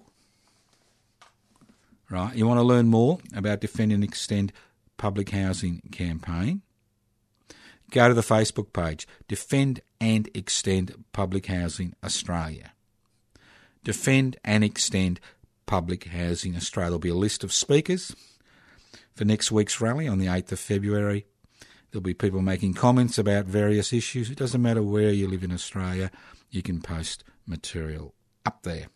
[2.14, 2.36] right?
[2.36, 4.54] You want to learn more about Defend and Extend
[5.04, 6.62] Public Housing Campaign?
[7.92, 12.72] Go to the Facebook page, Defend and Extend Public Housing Australia.
[13.84, 15.20] Defend and Extend
[15.66, 16.92] Public Housing Australia.
[16.92, 18.16] There'll be a list of speakers
[19.14, 21.26] for next week's rally on the 8th of February.
[21.92, 24.30] There'll be people making comments about various issues.
[24.30, 26.12] It doesn't matter where you live in Australia,
[26.50, 28.14] you can post material
[28.46, 28.88] up there.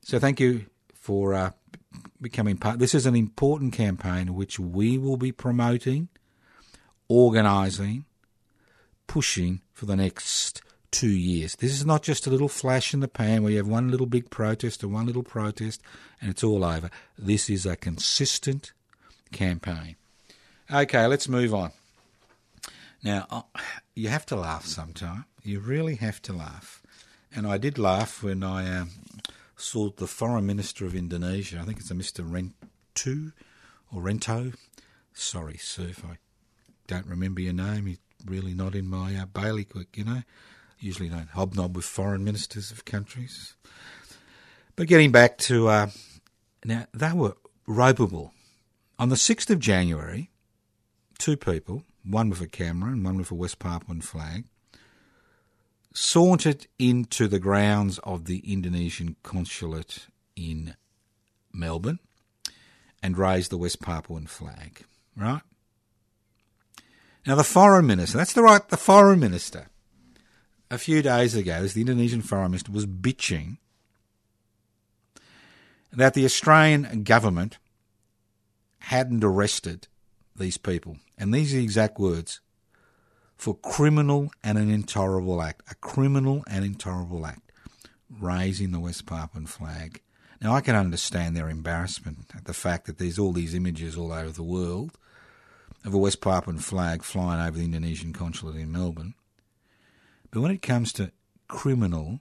[0.00, 1.50] So thank you for uh,
[2.20, 2.78] becoming part.
[2.78, 6.08] This is an important campaign which we will be promoting,
[7.08, 8.04] organising,
[9.06, 11.56] pushing for the next two years.
[11.56, 14.06] This is not just a little flash in the pan where you have one little
[14.06, 15.80] big protest and one little protest
[16.20, 16.90] and it's all over.
[17.18, 18.72] This is a consistent
[19.32, 19.96] campaign.
[20.72, 21.72] Okay, let's move on.
[23.02, 23.42] Now, uh,
[23.94, 25.24] you have to laugh sometime.
[25.42, 26.82] You really have to laugh.
[27.34, 28.90] And I did laugh when I um,
[29.60, 31.58] saw the foreign minister of Indonesia.
[31.60, 32.24] I think it's a Mr.
[32.24, 33.32] Rentu
[33.92, 34.54] or Rento.
[35.12, 36.18] Sorry, sir, if I
[36.86, 37.86] don't remember your name.
[37.86, 40.22] You're really not in my uh, bailiwick, you know.
[40.78, 43.54] Usually don't hobnob with foreign ministers of countries.
[44.76, 45.90] But getting back to uh,
[46.64, 47.36] now, they were
[47.68, 48.30] ropeable.
[48.98, 50.30] On the 6th of January,
[51.18, 54.44] two people, one with a camera and one with a West Papuan flag,
[55.92, 60.74] sauntered into the grounds of the Indonesian consulate in
[61.52, 61.98] Melbourne
[63.02, 64.84] and raised the West Papuan flag,
[65.16, 65.42] right?
[67.26, 69.66] Now, the foreign minister, that's the right, the foreign minister,
[70.70, 73.58] a few days ago, the Indonesian foreign minister was bitching
[75.92, 77.58] that the Australian government
[78.78, 79.88] hadn't arrested
[80.36, 80.96] these people.
[81.18, 82.40] And these are the exact words
[83.40, 85.62] for criminal and an intolerable act.
[85.70, 87.50] A criminal and intolerable act.
[88.20, 90.02] Raising the West Papuan flag.
[90.42, 94.12] Now, I can understand their embarrassment at the fact that there's all these images all
[94.12, 94.98] over the world
[95.86, 99.14] of a West Papuan flag flying over the Indonesian consulate in Melbourne.
[100.30, 101.10] But when it comes to
[101.48, 102.20] criminal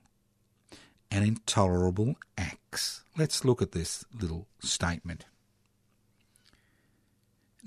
[1.12, 5.26] and intolerable acts, let's look at this little statement.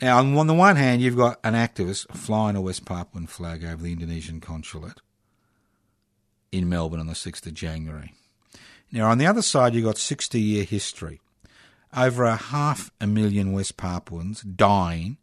[0.03, 3.85] Now, on the one hand, you've got an activist flying a West Papuan flag over
[3.85, 5.01] the Indonesian consulate
[6.51, 8.13] in Melbourne on the 6th of January.
[8.91, 11.21] Now, on the other side, you've got 60 year history.
[11.97, 15.19] Over a half a million West Papuans dying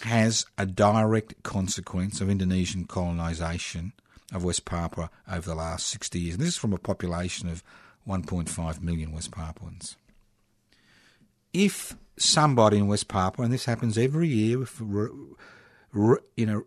[0.00, 3.92] has a direct consequence of Indonesian colonisation
[4.32, 6.34] of West Papua over the last 60 years.
[6.36, 7.62] And this is from a population of
[8.08, 9.96] 1.5 million West Papuans.
[11.52, 14.80] If somebody in West Papua, and this happens every year, with,
[16.36, 16.64] you know,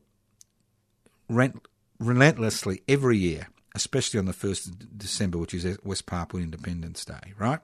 [1.30, 1.66] rent,
[2.00, 7.34] relentlessly every year, especially on the 1st of December, which is West Papua Independence Day,
[7.38, 7.60] right?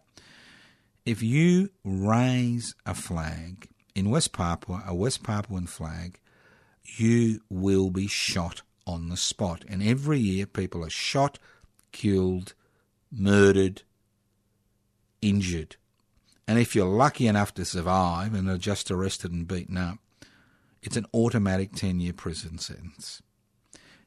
[1.06, 6.20] If you raise a flag in West Papua, a West Papuan flag,
[6.84, 9.66] you will be shot on the spot.
[9.68, 11.40] And every year, people are shot,
[11.92, 12.54] killed,
[13.12, 13.82] murdered,
[15.22, 15.78] injured.
[16.50, 20.00] And if you're lucky enough to survive and are just arrested and beaten up,
[20.82, 23.22] it's an automatic 10 year prison sentence.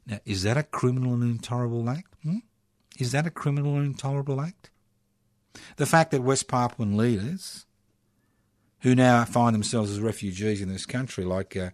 [0.04, 2.16] Now, is that a criminal and intolerable act?
[2.24, 2.38] Hmm?
[2.98, 4.70] Is that a criminal and intolerable act?
[5.76, 7.64] The fact that West Papuan leaders,
[8.80, 11.70] who now find themselves as refugees in this country, like uh,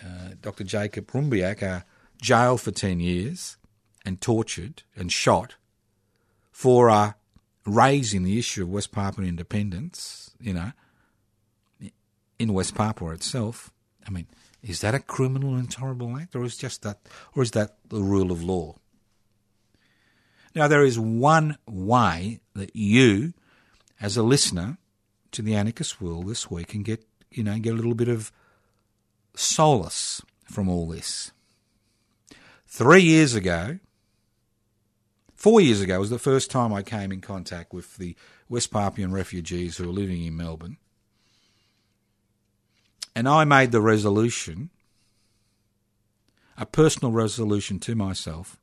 [0.00, 0.62] uh, Dr.
[0.62, 1.84] Jacob Rumbiak, are
[2.22, 3.56] jailed for 10 years
[4.06, 5.56] and tortured and shot
[6.52, 7.14] for uh,
[7.66, 10.72] raising the issue of West Papua independence, you know,
[12.38, 13.70] in West Papua itself.
[14.06, 14.26] I mean,
[14.62, 17.00] is that a criminal and intolerable act, or is just that,
[17.34, 18.76] or is that the rule of law?
[20.54, 23.34] Now, there is one way that you,
[24.00, 24.78] as a listener
[25.32, 28.30] to the anarchist world this week, can get, you know, get a little bit of
[29.34, 31.32] solace from all this.
[32.66, 33.78] Three years ago,
[35.44, 38.16] Four years ago was the first time I came in contact with the
[38.48, 40.78] West Papuan refugees who are living in Melbourne.
[43.14, 44.70] And I made the resolution,
[46.56, 48.58] a personal resolution to myself,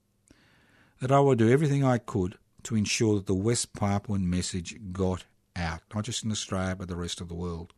[0.99, 5.25] that I would do everything I could to ensure that the West Papuan message got
[5.55, 7.73] out, not just in Australia, but the rest of the world.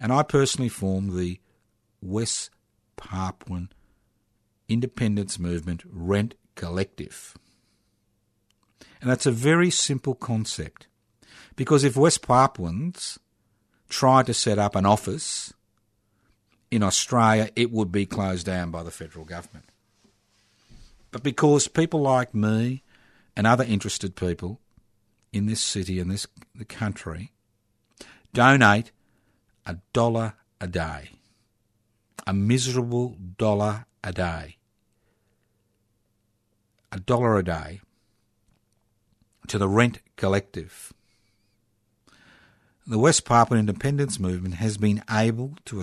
[0.00, 1.38] And I personally formed the
[2.02, 2.50] West
[2.96, 3.70] Papuan
[4.68, 7.38] independence movement Rent collective.
[9.00, 10.88] And that's a very simple concept.
[11.56, 13.18] Because if West Papuans
[13.88, 15.54] tried to set up an office
[16.70, 19.66] in Australia, it would be closed down by the federal government.
[21.10, 22.82] But because people like me
[23.34, 24.60] and other interested people
[25.32, 27.32] in this city and this the country
[28.34, 28.90] donate
[29.64, 31.10] a dollar a day,
[32.26, 34.57] a miserable dollar a day
[36.92, 37.80] a dollar a day
[39.48, 40.92] to the Rent Collective.
[42.86, 45.82] The West Papua independence movement has been able to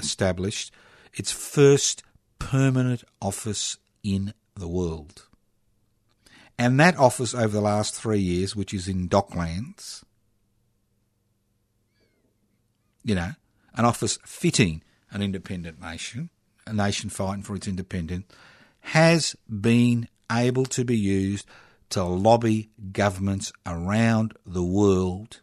[0.00, 0.70] establish
[1.14, 2.02] its first
[2.38, 5.26] permanent office in the world.
[6.58, 10.04] And that office over the last three years, which is in Docklands,
[13.04, 13.32] you know,
[13.74, 16.30] an office fitting an independent nation,
[16.66, 18.26] a nation fighting for its independence,
[18.80, 21.46] has been able to be used
[21.90, 25.40] to lobby governments around the world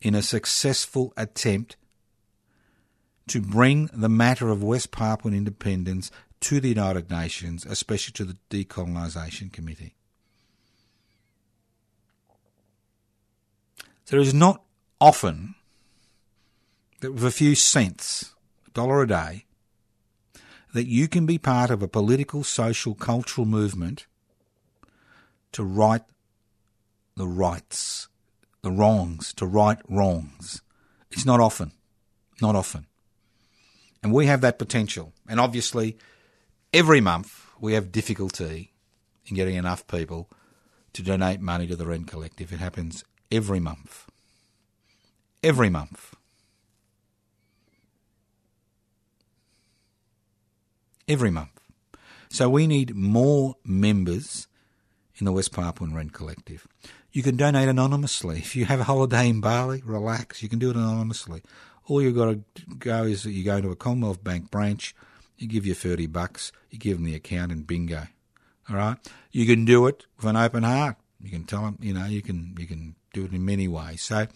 [0.00, 1.76] in a successful attempt
[3.28, 6.10] to bring the matter of West Papuan independence
[6.40, 9.94] to the United Nations, especially to the Decolonisation Committee.
[14.06, 14.62] There is not
[15.00, 15.54] often
[17.00, 18.34] that with a few cents,
[18.66, 19.44] a dollar a day,
[20.72, 24.06] that you can be part of a political, social, cultural movement
[25.52, 26.02] to right
[27.16, 28.08] the rights,
[28.62, 30.62] the wrongs, to right wrongs.
[31.10, 31.72] It's not often.
[32.40, 32.86] Not often.
[34.02, 35.12] And we have that potential.
[35.28, 35.98] And obviously,
[36.72, 38.72] every month we have difficulty
[39.26, 40.30] in getting enough people
[40.92, 42.52] to donate money to the Rent Collective.
[42.52, 44.06] It happens every month.
[45.42, 46.14] Every month.
[51.08, 51.58] Every month.
[52.28, 54.46] So we need more members
[55.16, 56.68] in the West Papuan Rent Collective.
[57.12, 58.38] You can donate anonymously.
[58.38, 60.42] If you have a holiday in Bali, relax.
[60.42, 61.42] You can do it anonymously.
[61.86, 62.42] All you've got to
[62.78, 64.94] go is that you go to a Commonwealth Bank branch,
[65.38, 68.08] you give your 30 bucks, you give them the account, and bingo.
[68.68, 68.98] All right?
[69.32, 70.96] You can do it with an open heart.
[71.22, 74.02] You can tell them, you know, you can, you can do it in many ways.
[74.02, 74.26] So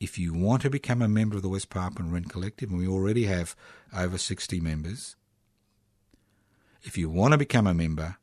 [0.00, 2.88] if you want to become a member of the West Papuan Rent Collective, and we
[2.88, 3.54] already have
[3.94, 5.16] over 60 members,
[6.84, 8.16] if you want to become a member,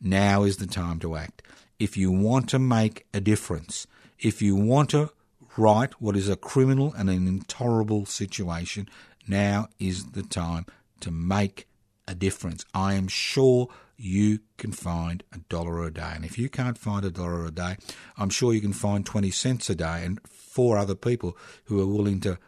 [0.00, 1.42] now is the time to act.
[1.78, 3.86] If you want to make a difference,
[4.18, 5.10] if you want to
[5.56, 8.88] right what is a criminal and an intolerable situation,
[9.28, 10.66] now is the time
[11.00, 11.68] to make
[12.08, 12.64] a difference.
[12.74, 16.12] I am sure you can find a dollar a day.
[16.14, 17.76] And if you can't find a dollar a day,
[18.16, 21.86] I'm sure you can find 20 cents a day and four other people who are
[21.86, 22.38] willing to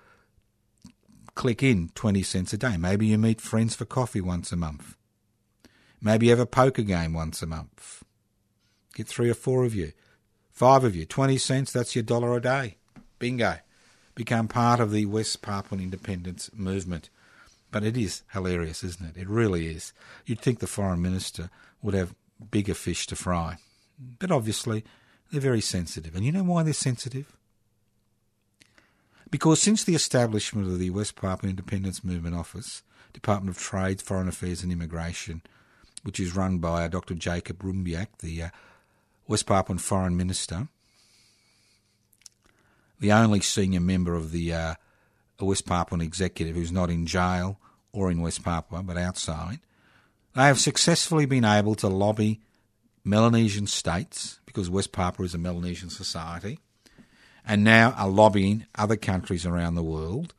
[1.34, 2.76] click in 20 cents a day.
[2.76, 4.96] Maybe you meet friends for coffee once a month.
[6.04, 8.04] Maybe you have a poker game once a month.
[8.94, 9.92] Get three or four of you,
[10.52, 12.76] five of you, 20 cents, that's your dollar a day.
[13.18, 13.56] Bingo.
[14.14, 17.08] Become part of the West Papuan independence movement.
[17.70, 19.20] But it is hilarious, isn't it?
[19.20, 19.94] It really is.
[20.26, 21.48] You'd think the foreign minister
[21.82, 22.14] would have
[22.50, 23.56] bigger fish to fry.
[24.18, 24.84] But obviously,
[25.32, 26.14] they're very sensitive.
[26.14, 27.34] And you know why they're sensitive?
[29.30, 32.82] Because since the establishment of the West Papuan Independence Movement Office,
[33.14, 35.42] Department of Trade, Foreign Affairs and Immigration,
[36.04, 37.14] which is run by Dr.
[37.14, 38.48] Jacob Rumbiak, the uh,
[39.26, 40.68] West Papuan Foreign Minister,
[43.00, 44.74] the only senior member of the uh,
[45.40, 47.58] West Papuan executive who's not in jail
[47.92, 49.60] or in West Papua but outside.
[50.34, 52.40] They have successfully been able to lobby
[53.04, 56.58] Melanesian states, because West Papua is a Melanesian society,
[57.46, 60.32] and now are lobbying other countries around the world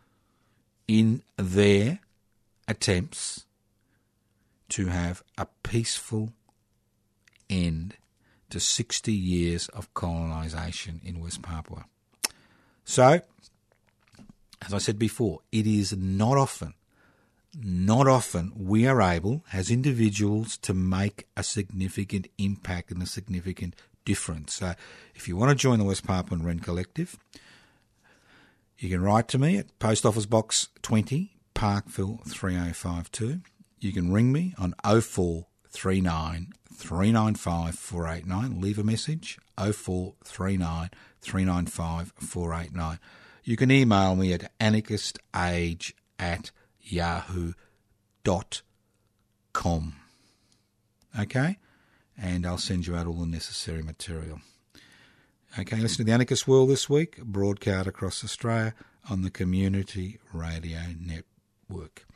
[0.87, 1.99] in their
[2.67, 3.45] attempts
[4.69, 6.33] to have a peaceful
[7.49, 7.95] end
[8.49, 11.85] to 60 years of colonisation in West Papua.
[12.83, 13.21] So,
[14.61, 16.73] as I said before, it is not often,
[17.53, 23.75] not often we are able, as individuals, to make a significant impact and a significant
[24.05, 24.53] difference.
[24.55, 24.73] So,
[25.15, 27.17] if you want to join the West Papuan Rent Collective,
[28.77, 33.41] you can write to me at Post Office Box 20, Parkville 3052.
[33.85, 38.59] You can ring me on 0439 395 489.
[38.59, 40.89] Leave a message 0439
[41.21, 42.99] 395 489.
[43.43, 46.49] You can email me at anarchistage at
[46.81, 47.53] yahoo.com.
[51.19, 51.59] Okay?
[52.17, 54.39] And I'll send you out all the necessary material.
[55.59, 58.73] Okay, listen to the Anarchist World this week, broadcast across Australia
[59.11, 62.07] on the Community Radio Network.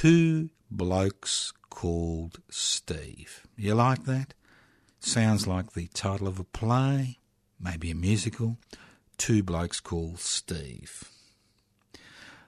[0.00, 3.48] Two blokes called Steve.
[3.56, 4.32] You like that?
[5.00, 7.18] Sounds like the title of a play,
[7.58, 8.58] maybe a musical.
[9.16, 11.02] Two blokes called Steve.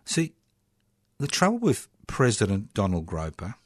[0.04, 0.34] See,
[1.18, 3.56] the trouble with President Donald Groper,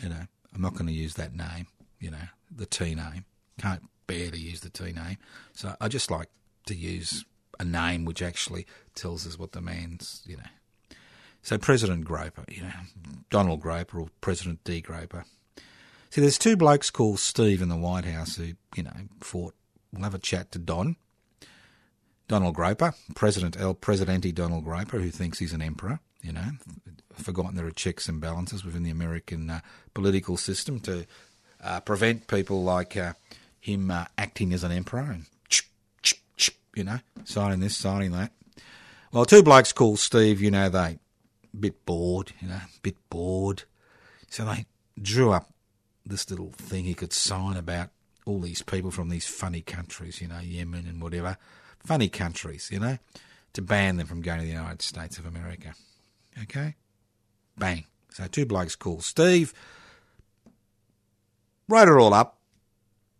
[0.00, 1.66] you know, I'm not going to use that name,
[1.98, 3.24] you know, the T name.
[3.60, 5.16] Can't bear to use the T name.
[5.54, 6.28] So I just like
[6.66, 7.24] to use
[7.58, 8.64] a name which actually
[8.94, 10.44] tells us what the man's, you know.
[11.48, 12.72] So President Groper, you know,
[13.30, 14.82] Donald Groper or President D.
[14.82, 15.24] Groper.
[16.10, 19.54] See, there's two blokes called Steve in the White House who, you know, fought.
[19.90, 20.96] We'll have a chat to Don.
[22.28, 26.50] Donald Groper, President El Presidente Donald Groper, who thinks he's an emperor, you know,
[27.14, 29.60] forgotten there are checks and balances within the American uh,
[29.94, 31.06] political system to
[31.64, 33.14] uh, prevent people like uh,
[33.58, 35.24] him uh, acting as an emperor and,
[36.76, 38.32] you know, signing this, signing that.
[39.12, 40.98] Well, two blokes called Steve, you know, they
[41.58, 43.64] bit bored, you know, bit bored.
[44.28, 44.66] So they
[45.00, 45.50] drew up
[46.04, 47.90] this little thing he could sign about
[48.24, 51.36] all these people from these funny countries, you know, Yemen and whatever.
[51.78, 52.98] Funny countries, you know,
[53.52, 55.74] to ban them from going to the United States of America.
[56.42, 56.74] Okay?
[57.56, 57.84] Bang.
[58.10, 59.54] So two blokes called Steve,
[61.68, 62.38] wrote it all up,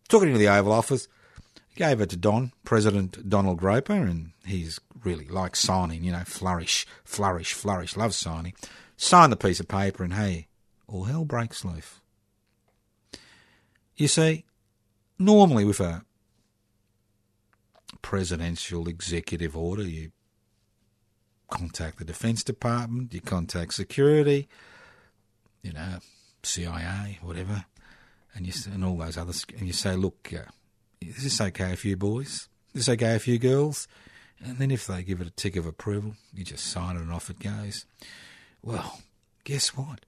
[0.08, 1.08] took it into the Oval Office,
[1.78, 6.84] gave it to Don, President Donald Groper, and he's really like signing, you know, flourish,
[7.04, 8.52] flourish, flourish, loves signing.
[8.96, 10.48] Signed the piece of paper, and hey,
[10.88, 12.00] all hell breaks loose.
[13.96, 14.44] You see,
[15.20, 16.02] normally with a
[18.02, 20.10] presidential executive order, you
[21.48, 24.48] contact the Defence Department, you contact security,
[25.62, 25.98] you know,
[26.42, 27.66] CIA, whatever,
[28.34, 30.50] and you and all those others, and you say, look, uh,
[31.00, 32.48] is this okay for you boys?
[32.74, 33.88] Is this okay for you girls?
[34.44, 37.12] And then if they give it a tick of approval, you just sign it and
[37.12, 37.84] off it goes.
[38.62, 39.00] Well,
[39.44, 40.04] guess what?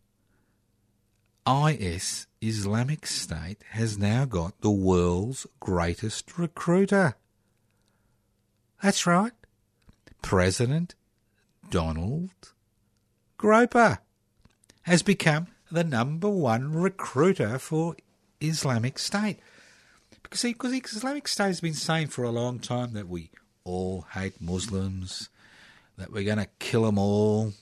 [1.47, 7.16] IS, Islamic State, has now got the world's greatest recruiter.
[8.82, 9.32] That's right.
[10.22, 10.95] President
[11.70, 12.30] Donald
[13.36, 13.99] Groper
[14.82, 17.97] has become the number one recruiter for
[18.41, 19.38] Islamic State.
[20.30, 23.30] Because, see, because Islamic State has been saying for a long time that we
[23.64, 25.28] all hate Muslims,
[25.98, 27.52] that we're going to kill them all,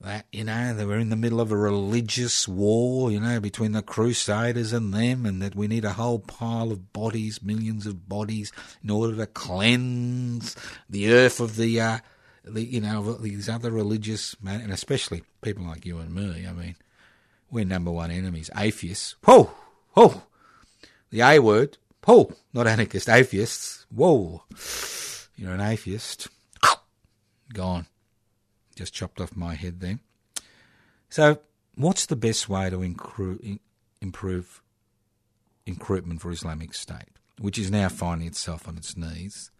[0.00, 3.72] that, you know, that we're in the middle of a religious war, you know, between
[3.72, 8.08] the Crusaders and them, and that we need a whole pile of bodies, millions of
[8.08, 8.52] bodies,
[8.82, 10.56] in order to cleanse
[10.88, 11.98] the earth of the, uh,
[12.42, 16.46] the you know, these other religious, man, and especially people like you and me.
[16.46, 16.76] I mean,
[17.50, 18.48] we're number one enemies.
[18.56, 19.16] Atheists.
[19.24, 19.50] Whoa!
[19.92, 20.22] Whoa!
[21.16, 21.78] The A word.
[22.04, 22.30] Whoa!
[22.52, 23.86] Not anarchist, atheists.
[23.88, 24.42] Whoa!
[25.34, 26.28] You're an atheist.
[27.54, 27.86] Gone.
[28.74, 29.98] Just chopped off my head there.
[31.08, 31.38] So,
[31.74, 33.58] what's the best way to incru-
[34.02, 34.60] improve
[35.66, 39.50] recruitment for Islamic State, which is now finding itself on its knees?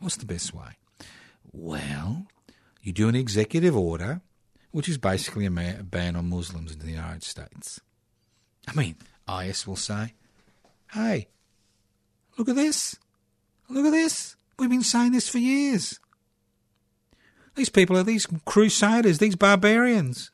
[0.00, 0.78] What's the best way?
[1.52, 2.26] Well,
[2.80, 4.22] you do an executive order,
[4.70, 7.82] which is basically a ban on Muslims in the United States.
[8.66, 8.96] I mean,
[9.28, 10.14] IS will say,
[10.92, 11.28] hey,
[12.36, 12.96] look at this.
[13.68, 14.36] Look at this.
[14.58, 15.98] We've been saying this for years.
[17.54, 20.30] These people are these crusaders, these barbarians.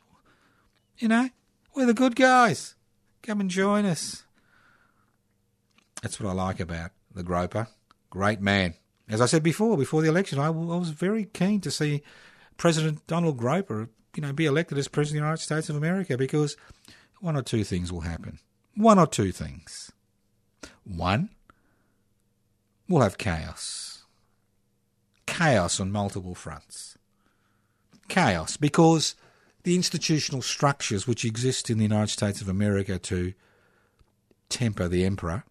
[0.98, 1.30] You know,
[1.74, 2.74] we're the good guys.
[3.22, 4.24] Come and join us.
[6.02, 7.68] That's what I like about the Groper.
[8.10, 8.74] Great man.
[9.08, 12.02] As I said before, before the election, I was very keen to see
[12.56, 16.16] President Donald Groper, you know, be elected as President of the United States of America
[16.18, 16.56] because
[17.20, 18.38] one or two things will happen.
[18.74, 19.92] One or two things.
[20.84, 21.30] One,
[22.88, 24.02] we'll have chaos.
[25.26, 26.98] Chaos on multiple fronts.
[28.08, 29.14] Chaos because
[29.62, 33.32] the institutional structures which exist in the United States of America to
[34.48, 35.44] temper the emperor,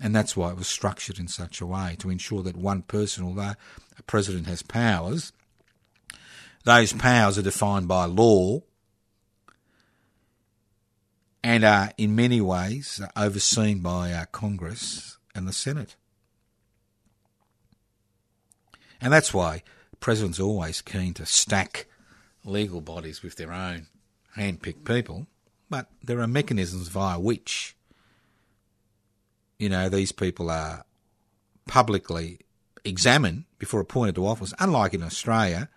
[0.00, 3.24] and that's why it was structured in such a way to ensure that one person,
[3.24, 3.54] although
[3.98, 5.32] a president has powers,
[6.64, 8.60] those powers are defined by law
[11.42, 15.96] and are in many ways overseen by our Congress and the Senate.
[19.00, 19.62] And that's why
[20.00, 21.86] presidents are always keen to stack
[22.44, 23.86] legal bodies with their own
[24.34, 25.26] hand-picked people,
[25.68, 27.76] but there are mechanisms via which,
[29.58, 30.84] you know, these people are
[31.66, 32.40] publicly
[32.84, 35.68] examined before appointed to office, unlike in Australia,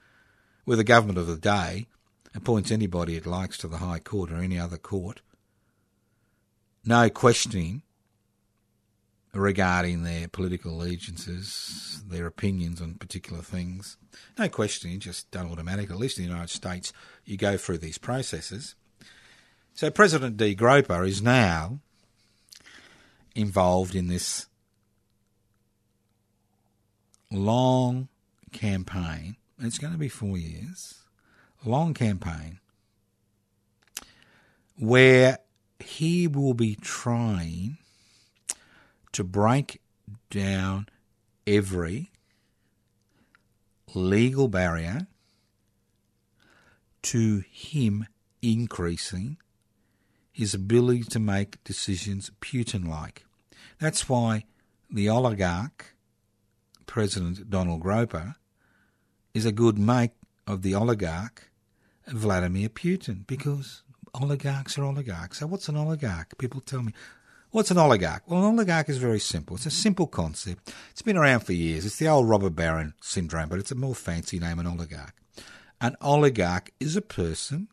[0.66, 1.88] where the government of the day
[2.36, 5.22] appoints anybody it likes to the High Court or any other court.
[6.86, 7.82] No questioning
[9.34, 13.98] regarding their political allegiances, their opinions on particular things.
[14.38, 15.94] No questioning, just done automatically.
[15.94, 16.94] At least in the United States,
[17.26, 18.76] you go through these processes.
[19.74, 20.54] So President D.
[20.54, 21.80] Groper is now
[23.36, 24.48] involved in this
[27.32, 28.08] long
[28.52, 29.38] campaign.
[29.60, 31.04] It's going to be four years.
[31.66, 32.60] Long campaign
[34.78, 35.38] where
[35.84, 37.78] he will be trying
[39.12, 39.82] to break
[40.30, 40.88] down
[41.46, 42.12] every
[43.94, 45.08] legal barrier
[47.04, 48.08] to him
[48.42, 49.38] increasing
[50.32, 53.26] his ability to make decisions Putin like.
[53.80, 54.46] That's why
[54.90, 55.96] the oligarch,
[56.88, 58.36] President Donald Groper,
[59.34, 60.12] is a good mate
[60.48, 61.52] of the oligarch
[62.08, 63.83] Vladimir Putin because
[64.22, 65.39] oligarchs are oligarchs.
[65.39, 66.38] So, what's an oligarch?
[66.38, 66.93] People tell me,
[67.53, 68.24] What's an oligarch?
[68.26, 69.55] Well, an oligarch is very simple.
[69.55, 70.74] It's a simple concept.
[70.89, 71.86] It's been around for years.
[71.86, 75.14] It's the old robber baron syndrome, but it's a more fancy name, an oligarch.
[75.80, 77.68] An oligarch is a person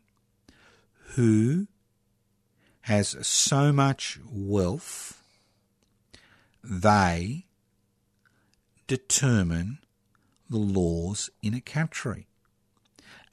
[1.15, 1.65] who
[2.81, 5.23] has so much wealth
[6.63, 7.47] they
[8.85, 9.79] determine
[10.47, 12.27] the laws in a country.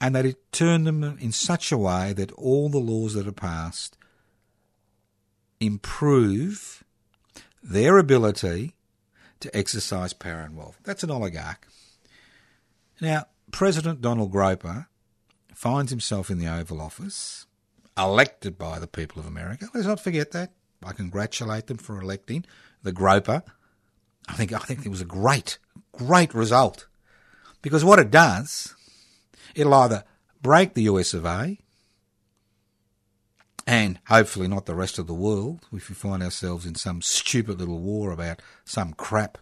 [0.01, 3.31] And that it turned them in such a way that all the laws that are
[3.31, 3.97] passed
[5.59, 6.83] improve
[7.61, 8.75] their ability
[9.39, 10.79] to exercise power and wealth.
[10.83, 11.67] That's an oligarch.
[13.01, 14.87] Now, President Donald Groper
[15.53, 17.45] finds himself in the Oval Office,
[17.97, 19.67] elected by the people of America.
[19.73, 20.51] Let's not forget that.
[20.83, 22.45] I congratulate them for electing
[22.83, 23.43] the Groper.
[24.27, 25.57] I think I think it was a great,
[25.91, 26.87] great result.
[27.61, 28.75] Because what it does,
[29.59, 30.05] it'll either
[30.41, 31.59] break the US of A
[33.67, 37.59] and hopefully not the rest of the world if we find ourselves in some stupid
[37.59, 39.37] little war about some crap.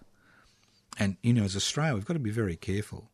[1.00, 3.12] And, you know, as Australia, we've got to be very careful.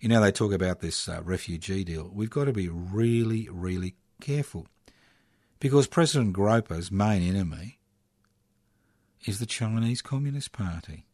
[0.00, 2.10] You know, they talk about this uh, refugee deal.
[2.14, 4.68] We've got to be really, really careful.
[5.58, 7.78] Because President Groper's main enemy
[9.26, 11.06] is the Chinese Communist Party.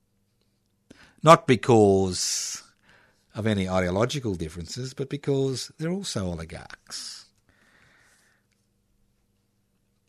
[1.23, 2.63] Not because
[3.35, 7.27] of any ideological differences, but because they're also oligarchs.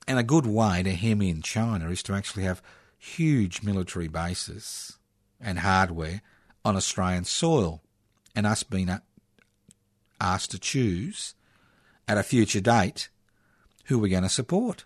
[0.07, 2.61] And a good way to hem in China is to actually have
[2.97, 4.97] huge military bases
[5.39, 6.21] and hardware
[6.63, 7.81] on Australian soil,
[8.35, 8.89] and us being
[10.19, 11.33] asked to choose
[12.07, 13.09] at a future date
[13.85, 14.85] who we're going to support.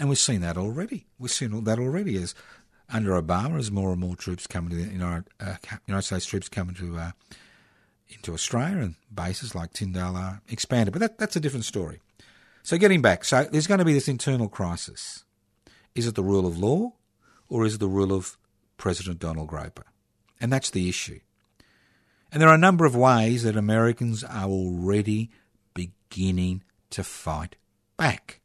[0.00, 1.06] And we've seen that already.
[1.18, 2.34] We've seen that already as
[2.94, 6.48] under Obama, as more and more troops come to the United, uh, United States troops
[6.48, 7.10] come into uh,
[8.08, 10.92] into Australia and bases like Tindal are expanded.
[10.92, 12.00] But that, that's a different story.
[12.62, 15.24] So getting back, so there's going to be this internal crisis.
[15.94, 16.92] Is it the rule of law
[17.48, 18.38] or is it the rule of
[18.76, 19.84] President Donald Groper?
[20.40, 21.20] And that's the issue.
[22.32, 25.30] And there are a number of ways that Americans are already
[25.74, 27.56] beginning to fight
[27.96, 28.40] back.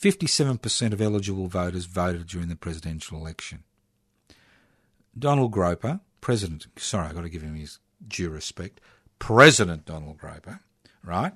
[0.00, 3.64] 57% of eligible voters voted during the presidential election.
[5.18, 8.80] Donald Groper, President, sorry, I've got to give him his due respect,
[9.18, 10.60] President Donald Groper,
[11.04, 11.32] right,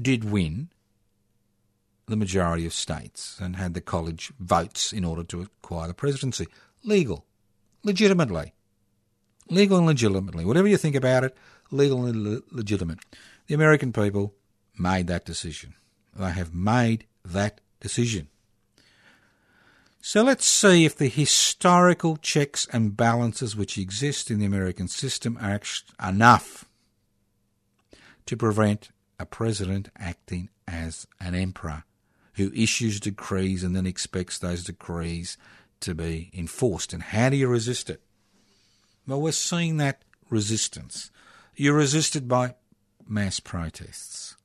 [0.00, 0.68] did win
[2.06, 6.46] the majority of states and had the college votes in order to acquire the presidency.
[6.84, 7.24] Legal,
[7.82, 8.52] legitimately.
[9.48, 10.44] Legal and legitimately.
[10.44, 11.36] Whatever you think about it,
[11.70, 13.00] legal and le- legitimate.
[13.46, 14.34] The American people
[14.78, 15.74] made that decision.
[16.14, 18.28] They have made that decision.
[20.02, 25.38] So let's see if the historical checks and balances which exist in the American system
[25.40, 25.60] are
[26.02, 26.64] enough
[28.24, 31.84] to prevent a president acting as an emperor
[32.34, 35.36] who issues decrees and then expects those decrees
[35.80, 36.94] to be enforced.
[36.94, 38.00] And how do you resist it?
[39.06, 41.10] Well, we're seeing that resistance.
[41.56, 42.54] You're resisted by
[43.06, 44.36] mass protests.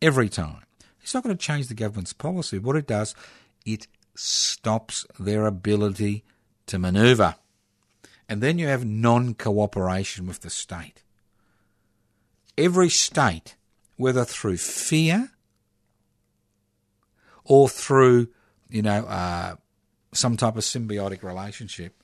[0.00, 0.62] Every time.
[1.02, 2.58] It's not going to change the government's policy.
[2.58, 3.14] What it does,
[3.66, 6.24] it stops their ability
[6.66, 7.36] to manoeuvre.
[8.28, 11.02] And then you have non cooperation with the state.
[12.56, 13.56] Every state,
[13.96, 15.30] whether through fear
[17.44, 18.28] or through,
[18.68, 19.56] you know, uh,
[20.12, 22.02] some type of symbiotic relationship,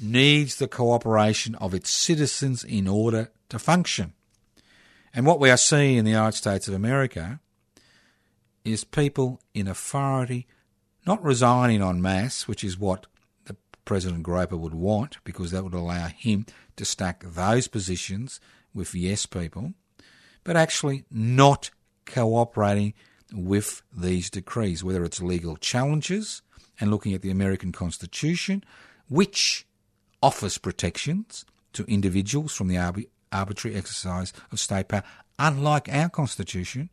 [0.00, 4.12] needs the cooperation of its citizens in order to function.
[5.12, 7.40] And what we are seeing in the United States of America
[8.64, 10.46] is people in authority
[11.06, 13.06] not resigning en masse, which is what
[13.46, 16.44] the President Groper would want, because that would allow him
[16.76, 18.40] to stack those positions
[18.74, 19.72] with yes people,
[20.44, 21.70] but actually not
[22.04, 22.94] cooperating
[23.32, 26.42] with these decrees, whether it's legal challenges
[26.80, 28.62] and looking at the American Constitution,
[29.08, 29.66] which
[30.22, 35.02] offers protections to individuals from the arbitrary exercise of state power,
[35.38, 36.90] unlike our Constitution,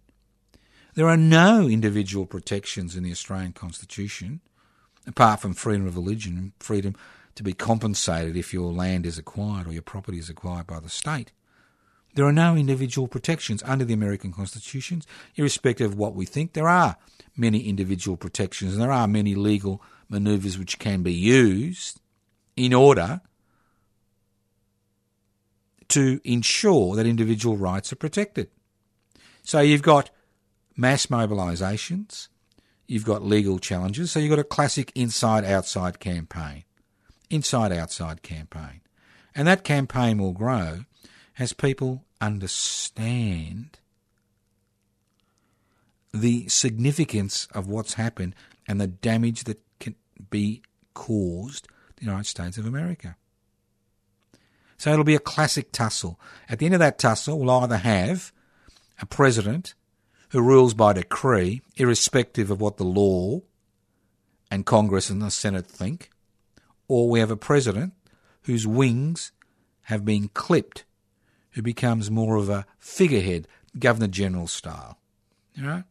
[0.96, 4.39] there are no individual protections in the Australian Constitution,
[5.06, 6.96] apart from freedom of religion and freedom
[7.36, 10.89] to be compensated if your land is acquired or your property is acquired by the
[10.89, 11.34] state.
[12.16, 15.02] There are no individual protections under the American Constitution,
[15.36, 16.54] irrespective of what we think.
[16.54, 16.96] There are
[17.36, 22.00] many individual protections and there are many legal manoeuvres which can be used
[22.56, 23.20] in order
[25.89, 28.50] to ensure that individual rights are protected.
[29.43, 30.10] So you've got
[30.76, 32.28] mass mobilisations,
[32.88, 36.63] you've got legal challenges, so you've got a classic inside outside campaign.
[37.30, 38.82] Inside outside campaign.
[39.34, 40.86] And that campaign will grow
[41.38, 43.80] as people understand
[46.13, 48.36] the significance of what's happened
[48.67, 49.95] and the damage that can
[50.30, 50.61] be
[50.93, 53.17] caused to the United States of America.
[54.78, 56.19] So it'll be a classic tussle.
[56.47, 58.32] At the end of that tussle, we'll either have
[59.01, 59.73] a president
[60.30, 63.41] who rules by decree, irrespective of what the law
[64.51, 66.09] and Congress and the Senate think,
[66.88, 67.93] or we have a president
[68.43, 69.32] whose wings
[69.84, 70.86] have been clipped,
[71.51, 73.47] who becomes more of a figurehead,
[73.78, 74.99] Governor General style.
[75.59, 75.84] All right?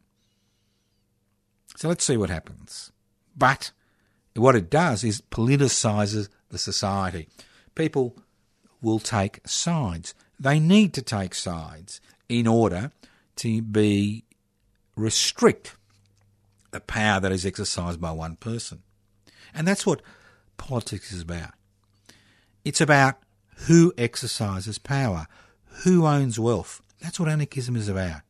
[1.76, 2.93] So let's see what happens.
[3.37, 3.72] But
[4.35, 7.28] what it does is politicises the society.
[7.74, 8.16] People
[8.80, 10.14] will take sides.
[10.39, 12.93] They need to take sides in order
[13.37, 14.24] to be
[14.97, 15.76] restrict
[16.70, 18.82] the power that is exercised by one person.
[19.55, 20.03] And that's what
[20.57, 21.53] politics is about.
[22.64, 23.18] It's about
[23.66, 25.26] who exercises power,
[25.85, 26.82] who owns wealth.
[27.01, 28.22] That's what anarchism is about.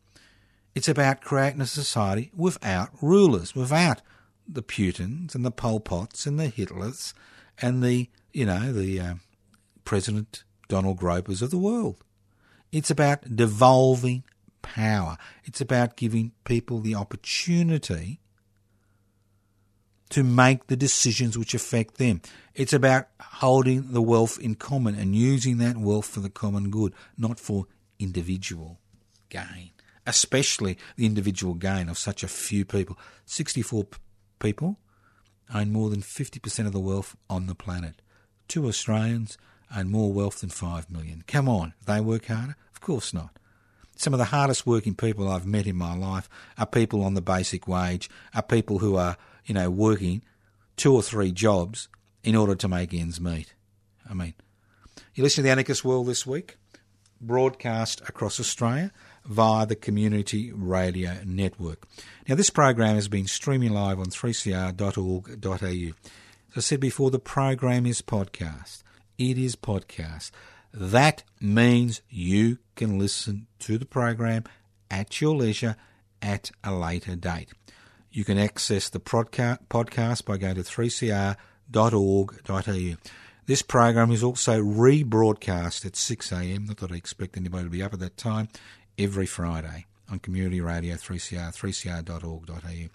[0.75, 4.03] It's about creating a society without rulers, without
[4.47, 7.15] the Putins and the Pol Pots and the Hitlers
[7.63, 9.15] and the, you know, the uh,
[9.85, 12.03] President Donald Gropers of the world.
[12.73, 14.25] It's about devolving
[14.65, 15.17] power.
[15.45, 18.21] It's about giving people the opportunity
[20.11, 22.21] to make the decisions which affect them.
[22.55, 26.95] It's about holding the wealth in common and using that wealth for the common good,
[27.17, 27.67] not for
[27.99, 28.79] individual
[29.29, 29.71] gain,
[30.07, 32.99] especially the individual gain of such a few people.
[33.27, 33.99] 64 p-
[34.39, 34.79] people
[35.53, 38.01] own more than 50% of the wealth on the planet.
[38.49, 39.37] Two Australians
[39.75, 41.25] own more wealth than 5 million.
[41.27, 42.57] Come on, they work harder?
[42.73, 43.39] Of course not.
[43.97, 46.29] Some of the hardest working people I've met in my life
[46.59, 50.23] are people on the basic wage, are people who are you know, working
[50.77, 51.89] two or three jobs
[52.23, 53.55] in order to make ends meet.
[54.09, 54.35] I mean,
[55.15, 56.57] you listen to the Anarchist World this week,
[57.21, 58.91] broadcast across Australia
[59.25, 61.87] via the Community Radio Network.
[62.29, 65.95] Now, this program has been streaming live on 3cr.org.au.
[66.51, 68.83] As I said before, the program is podcast.
[69.19, 70.31] It is podcast.
[70.73, 74.45] That means you can listen to the program
[74.91, 75.77] at your leisure
[76.21, 77.51] at a later date.
[78.11, 81.37] You can access the podcast by going to 3cr.org.au.
[83.47, 87.93] This program is also rebroadcast at 6am, not that I expect anybody to be up
[87.93, 88.49] at that time,
[88.97, 92.89] every Friday on Community Radio 3CR, 3cr.org.au.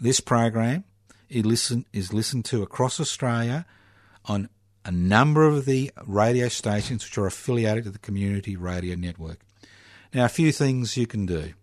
[0.00, 0.84] This program
[1.28, 3.64] is, listen, is listened to across Australia
[4.26, 4.48] on
[4.84, 9.40] a number of the radio stations which are affiliated to the Community Radio Network.
[10.12, 11.54] Now, a few things you can do.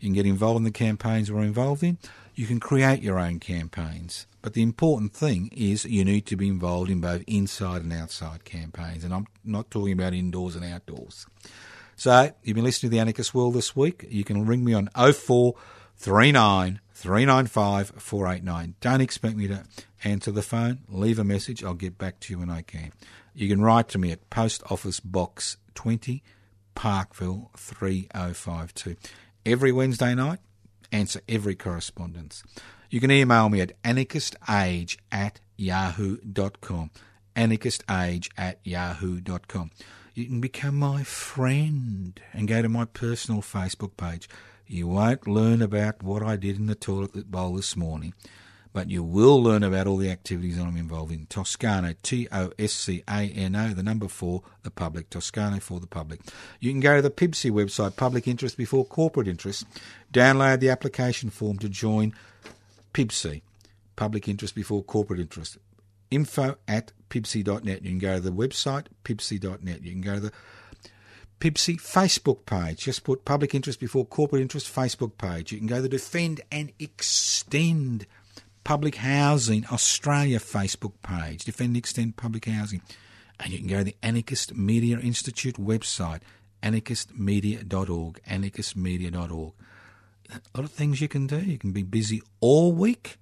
[0.00, 1.98] You can get involved in the campaigns we're involved in.
[2.34, 4.26] You can create your own campaigns.
[4.40, 8.44] But the important thing is you need to be involved in both inside and outside
[8.44, 9.04] campaigns.
[9.04, 11.26] And I'm not talking about indoors and outdoors.
[11.96, 14.06] So you've been listening to the Anarchist World this week.
[14.08, 18.74] You can ring me on 0439 395 489.
[18.82, 19.64] Don't expect me to
[20.04, 20.80] answer the phone.
[20.86, 21.64] Leave a message.
[21.64, 22.92] I'll get back to you when I can.
[23.34, 26.22] You can write to me at Post Office Box 20,
[26.74, 28.96] Parkville 3052.
[29.46, 30.40] Every Wednesday night,
[30.92, 32.42] answer every correspondence.
[32.90, 36.90] You can email me at anarchistage at yahoo.com.
[37.34, 39.70] Anarchistage at yahoo.com.
[40.12, 44.28] You can become my friend and go to my personal Facebook page.
[44.70, 48.14] You won't learn about what I did in the toilet bowl this morning,
[48.72, 51.26] but you will learn about all the activities I'm involved in.
[51.26, 55.10] Toscano, T O S C A N O, the number four, the public.
[55.10, 56.20] Toscano for the public.
[56.60, 59.64] You can go to the PIBCI website, Public Interest Before Corporate Interest,
[60.12, 62.14] download the application form to join
[62.94, 63.42] PIBCI,
[63.96, 65.58] Public Interest Before Corporate Interest.
[66.12, 67.82] Info at pibci.net.
[67.82, 69.82] You can go to the website, pibci.net.
[69.82, 70.32] You can go to the
[71.40, 72.84] PIBCI Facebook page.
[72.84, 75.52] Just put Public Interest Before Corporate Interest Facebook page.
[75.52, 78.06] You can go to the Defend and Extend
[78.62, 82.82] Public Housing Australia Facebook page, Defend and Extend Public Housing.
[83.40, 86.20] And you can go to the Anarchist Media Institute website,
[86.62, 89.52] anarchistmedia.org, anarchistmedia.org.
[90.30, 91.40] A lot of things you can do.
[91.40, 93.16] You can be busy all week,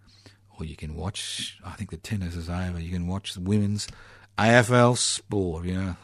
[0.58, 3.86] or you can watch, I think the tennis is over, you can watch the women's
[4.36, 5.96] AFL sport, you know,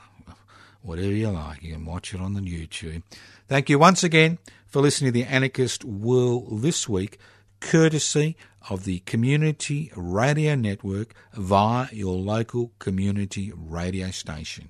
[0.85, 1.63] whatever you like.
[1.63, 3.03] You can watch it on the YouTube.
[3.49, 7.19] Thank you once again for listening to the Anarchist World this week,
[7.61, 8.37] courtesy
[8.69, 14.69] of the Community Radio Network via your local community radio station.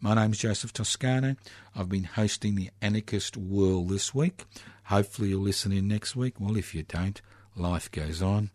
[0.00, 1.36] My name is Joseph Toscano.
[1.74, 4.44] I've been hosting the Anarchist World this week.
[4.84, 6.38] Hopefully, you'll listen in next week.
[6.38, 7.22] Well, if you don't,
[7.56, 8.50] life goes on.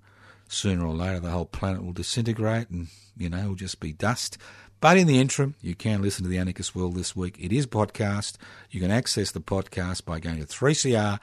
[0.47, 2.87] Sooner or later, the whole planet will disintegrate and,
[3.17, 4.37] you know, it'll just be dust.
[4.81, 7.35] But in the interim, you can listen to the Anarchist World this week.
[7.37, 8.37] It is podcast.
[8.71, 11.19] You can access the podcast by going to 3cr.org.au.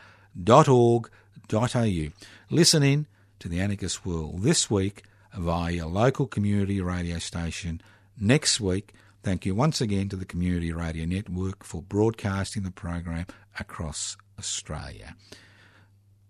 [2.50, 3.06] Listen in
[3.38, 5.04] to the Anarchist World this week
[5.34, 7.80] via your local community radio station.
[8.20, 8.92] Next week,
[9.22, 13.24] thank you once again to the Community Radio Network for broadcasting the program
[13.58, 15.16] across Australia.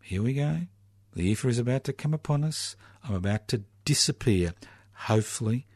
[0.00, 0.60] Here we go.
[1.14, 2.76] The ether is about to come upon us.
[3.02, 4.54] I'm about to disappear.
[4.92, 5.66] Hopefully,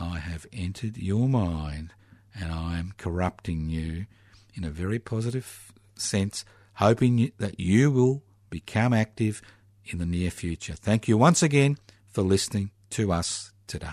[0.00, 1.92] I have entered your mind
[2.38, 4.06] and I'm corrupting you
[4.54, 6.44] in a very positive sense,
[6.74, 9.42] hoping that you will become active
[9.84, 10.74] in the near future.
[10.74, 13.88] Thank you once again for listening to us today.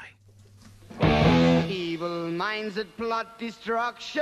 [1.69, 4.21] Evil minds that plot destruction.